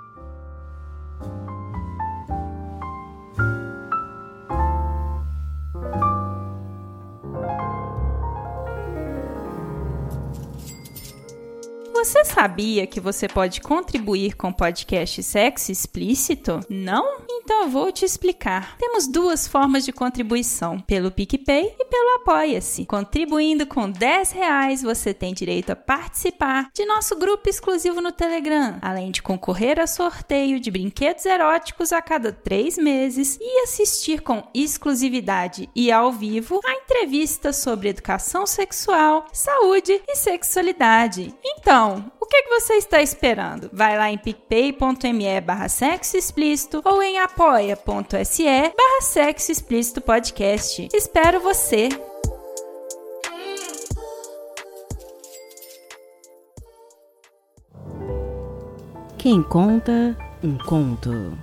Você 12.07 12.23
sabia 12.23 12.87
que 12.87 13.01
você 13.01 13.27
pode 13.27 13.59
contribuir 13.59 14.37
com 14.37 14.49
podcast 14.49 15.21
Sexo 15.21 15.73
Explícito? 15.73 16.61
Não? 16.69 17.17
Então 17.29 17.63
eu 17.63 17.69
vou 17.69 17.91
te 17.91 18.05
explicar. 18.05 18.77
Temos 18.77 19.07
duas 19.07 19.45
formas 19.45 19.83
de 19.83 19.91
contribuição: 19.91 20.79
pelo 20.79 21.11
PicPay 21.11 21.75
e 21.77 21.85
pelo 21.85 22.15
Apoia-se. 22.15 22.85
Contribuindo 22.85 23.67
com 23.67 23.91
10 23.91 24.31
reais, 24.31 24.81
você 24.81 25.13
tem 25.13 25.33
direito 25.33 25.71
a 25.71 25.75
participar 25.75 26.69
de 26.73 26.85
nosso 26.85 27.13
grupo 27.17 27.49
exclusivo 27.49 27.99
no 27.99 28.13
Telegram, 28.13 28.77
além 28.81 29.11
de 29.11 29.21
concorrer 29.21 29.77
a 29.77 29.85
sorteio 29.85 30.61
de 30.61 30.71
brinquedos 30.71 31.25
eróticos 31.25 31.91
a 31.91 32.01
cada 32.01 32.31
três 32.31 32.77
meses 32.77 33.37
e 33.41 33.63
assistir 33.63 34.21
com 34.21 34.47
exclusividade 34.53 35.69
e 35.75 35.91
ao 35.91 36.11
vivo 36.13 36.61
a 36.65 36.71
entrevista 36.71 37.51
sobre 37.51 37.89
educação 37.89 38.47
sexual, 38.47 39.25
saúde 39.33 40.01
e 40.07 40.15
sexualidade. 40.15 41.33
Então, 41.43 41.96
o 42.19 42.25
que, 42.25 42.43
que 42.43 42.49
você 42.49 42.73
está 42.75 43.01
esperando? 43.01 43.69
Vai 43.73 43.97
lá 43.97 44.09
em 44.11 44.17
picpay.me 44.17 45.41
barra 45.41 45.69
sexo 45.69 46.17
explícito 46.17 46.81
ou 46.83 47.01
em 47.01 47.19
apoia.se 47.19 48.45
barra 48.45 49.01
sexo 49.01 49.51
explícito 49.51 50.01
podcast. 50.01 50.87
Espero 50.93 51.39
você! 51.39 51.89
Quem 59.17 59.41
conta 59.43 60.15
um 60.43 60.57
conto. 60.57 61.37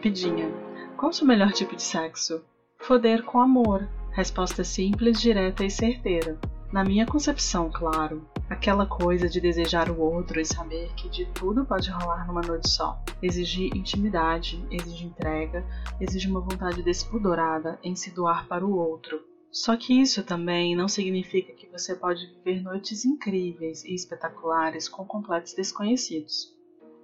Rapidinha. 0.00 0.50
Qual 0.96 1.10
o 1.10 1.12
seu 1.12 1.26
melhor 1.26 1.52
tipo 1.52 1.76
de 1.76 1.82
sexo? 1.82 2.42
Foder 2.78 3.22
com 3.22 3.38
amor. 3.38 3.86
Resposta 4.12 4.64
simples, 4.64 5.20
direta 5.20 5.62
e 5.62 5.70
certeira. 5.70 6.40
Na 6.72 6.82
minha 6.82 7.04
concepção, 7.04 7.70
claro. 7.70 8.26
Aquela 8.48 8.86
coisa 8.86 9.28
de 9.28 9.42
desejar 9.42 9.90
o 9.90 10.00
outro 10.00 10.40
e 10.40 10.44
saber 10.46 10.90
que 10.94 11.06
de 11.10 11.26
tudo 11.26 11.66
pode 11.66 11.90
rolar 11.90 12.26
numa 12.26 12.40
noite 12.40 12.70
só. 12.70 12.98
Exige 13.20 13.66
intimidade, 13.76 14.66
exige 14.70 15.04
entrega, 15.04 15.66
exige 16.00 16.30
uma 16.30 16.40
vontade 16.40 16.82
despudorada 16.82 17.78
em 17.84 17.94
se 17.94 18.10
doar 18.10 18.48
para 18.48 18.64
o 18.64 18.74
outro. 18.74 19.20
Só 19.52 19.76
que 19.76 20.00
isso 20.00 20.24
também 20.24 20.74
não 20.74 20.88
significa 20.88 21.52
que 21.52 21.68
você 21.68 21.94
pode 21.94 22.26
viver 22.42 22.62
noites 22.62 23.04
incríveis 23.04 23.84
e 23.84 23.94
espetaculares 23.94 24.88
com 24.88 25.04
completos 25.04 25.52
desconhecidos. 25.52 26.56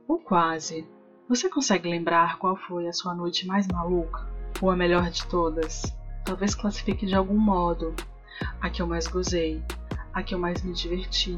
Ou 0.08 0.18
quase. 0.18 0.88
Você 1.28 1.50
consegue 1.50 1.88
lembrar 1.88 2.38
qual 2.38 2.54
foi 2.54 2.86
a 2.86 2.92
sua 2.92 3.12
noite 3.12 3.48
mais 3.48 3.66
maluca? 3.66 4.24
Ou 4.62 4.70
a 4.70 4.76
melhor 4.76 5.10
de 5.10 5.26
todas? 5.26 5.82
Talvez 6.24 6.54
classifique 6.54 7.04
de 7.04 7.16
algum 7.16 7.36
modo. 7.36 7.94
A 8.60 8.70
que 8.70 8.80
eu 8.80 8.86
mais 8.86 9.08
gozei, 9.08 9.60
a 10.14 10.22
que 10.22 10.34
eu 10.36 10.38
mais 10.38 10.62
me 10.62 10.72
diverti, 10.72 11.36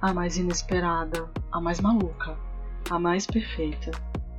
a 0.00 0.14
mais 0.14 0.38
inesperada, 0.38 1.30
a 1.52 1.60
mais 1.60 1.78
maluca, 1.78 2.38
a 2.88 2.98
mais 2.98 3.26
perfeita. 3.26 3.90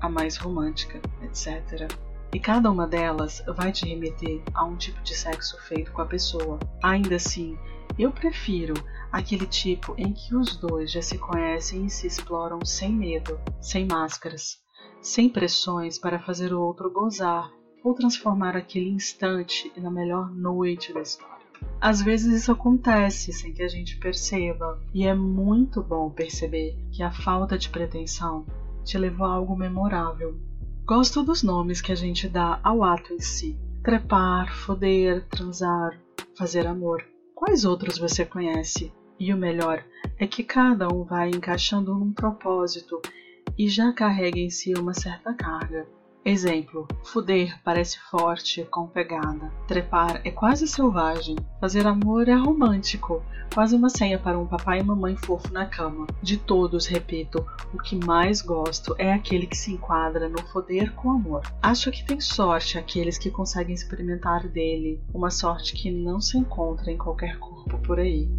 a 0.02 0.10
mais 0.10 0.38
romântica, 0.38 1.00
etc. 1.22 1.92
E 2.34 2.40
cada 2.40 2.72
uma 2.72 2.88
delas 2.88 3.44
vai 3.56 3.72
te 3.72 3.86
remeter 3.86 4.42
a 4.54 4.64
um 4.64 4.76
tipo 4.76 5.02
de 5.02 5.16
sexo 5.16 5.58
feito 5.64 5.92
com 5.92 6.02
a 6.02 6.06
pessoa. 6.06 6.58
Ainda 6.82 7.16
assim, 7.16 7.58
eu 7.98 8.12
prefiro 8.12 8.74
aquele 9.12 9.46
tipo 9.46 9.94
em 9.98 10.14
que 10.14 10.36
os 10.36 10.56
dois 10.56 10.92
já 10.92 11.02
se 11.02 11.18
conhecem 11.18 11.86
e 11.86 11.90
se 11.90 12.08
exploram 12.08 12.64
sem 12.66 12.94
medo, 12.94 13.40
sem 13.60 13.86
máscaras, 13.86 14.58
sem 15.02 15.30
pressões 15.30 15.98
para 15.98 16.20
fazer 16.20 16.54
o 16.54 16.62
outro 16.62 16.90
gozar 16.92 17.52
ou 17.84 17.94
transformar 17.94 18.56
aquele 18.56 18.90
instante 18.90 19.72
na 19.78 19.90
melhor 19.90 20.30
noite 20.32 20.94
da 20.94 21.02
história. 21.02 21.40
Às 21.82 22.02
vezes 22.02 22.42
isso 22.42 22.52
acontece 22.52 23.32
sem 23.34 23.54
que 23.54 23.64
a 23.64 23.68
gente 23.68 23.98
perceba, 23.98 24.80
e 24.94 25.06
é 25.06 25.14
muito 25.14 25.82
bom 25.82 26.10
perceber 26.10 26.78
que 26.92 27.04
a 27.04 27.12
falta 27.12 27.58
de 27.58 27.70
pretensão 27.70 28.46
te 28.84 28.98
levou 28.98 29.28
a 29.28 29.34
algo 29.34 29.56
memorável. 29.56 30.38
Gosto 30.86 31.24
dos 31.24 31.44
nomes 31.44 31.82
que 31.82 31.92
a 31.92 31.96
gente 31.96 32.28
dá 32.28 32.60
ao 32.64 32.84
ato 32.84 33.14
em 33.14 33.20
si: 33.20 33.58
trepar, 33.84 34.54
foder, 34.54 35.26
transar, 35.30 36.00
fazer 36.38 36.66
amor. 36.66 37.06
Quais 37.36 37.64
outros 37.64 37.98
você 37.98 38.26
conhece? 38.26 38.92
E 39.20 39.34
o 39.34 39.38
melhor 39.38 39.84
é 40.18 40.26
que 40.26 40.44
cada 40.44 40.88
um 40.88 41.04
vai 41.04 41.30
encaixando 41.30 41.94
num 41.94 42.12
propósito 42.12 43.02
e 43.60 43.68
já 43.68 43.92
carrega 43.92 44.40
em 44.40 44.50
si 44.50 44.74
uma 44.74 44.94
certa 44.94 45.34
carga. 45.34 45.86
Exemplo: 46.24 46.88
fuder 47.04 47.60
parece 47.62 48.00
forte, 48.10 48.64
com 48.64 48.88
pegada. 48.88 49.52
Trepar 49.68 50.22
é 50.24 50.32
quase 50.32 50.66
selvagem. 50.66 51.36
Fazer 51.60 51.86
amor 51.86 52.30
é 52.30 52.36
romântico, 52.36 53.22
quase 53.54 53.76
uma 53.76 53.90
senha 53.90 54.18
para 54.18 54.40
um 54.40 54.48
papai 54.48 54.80
e 54.80 54.84
mamãe 54.84 55.18
fofo 55.18 55.52
na 55.52 55.66
cama. 55.66 56.08
De 56.22 56.38
todos, 56.38 56.86
repito, 56.88 57.46
o 57.74 57.78
que 57.78 57.96
mais 57.96 58.42
gosto 58.42 58.96
é 58.98 59.12
aquele 59.12 59.46
que 59.46 59.58
se 59.58 59.74
enquadra 59.74 60.30
no 60.30 60.42
foder 60.48 60.94
com 60.94 61.12
amor. 61.12 61.42
Acho 61.62 61.92
que 61.92 62.06
tem 62.06 62.22
sorte 62.22 62.78
aqueles 62.78 63.18
que 63.18 63.32
conseguem 63.32 63.74
experimentar 63.76 64.48
dele, 64.48 65.02
uma 65.14 65.30
sorte 65.30 65.74
que 65.74 65.92
não 65.92 66.22
se 66.22 66.38
encontra 66.38 66.92
em 66.92 66.98
qualquer 66.98 67.38
corpo 67.40 67.78
por 67.80 68.00
aí. 68.00 68.30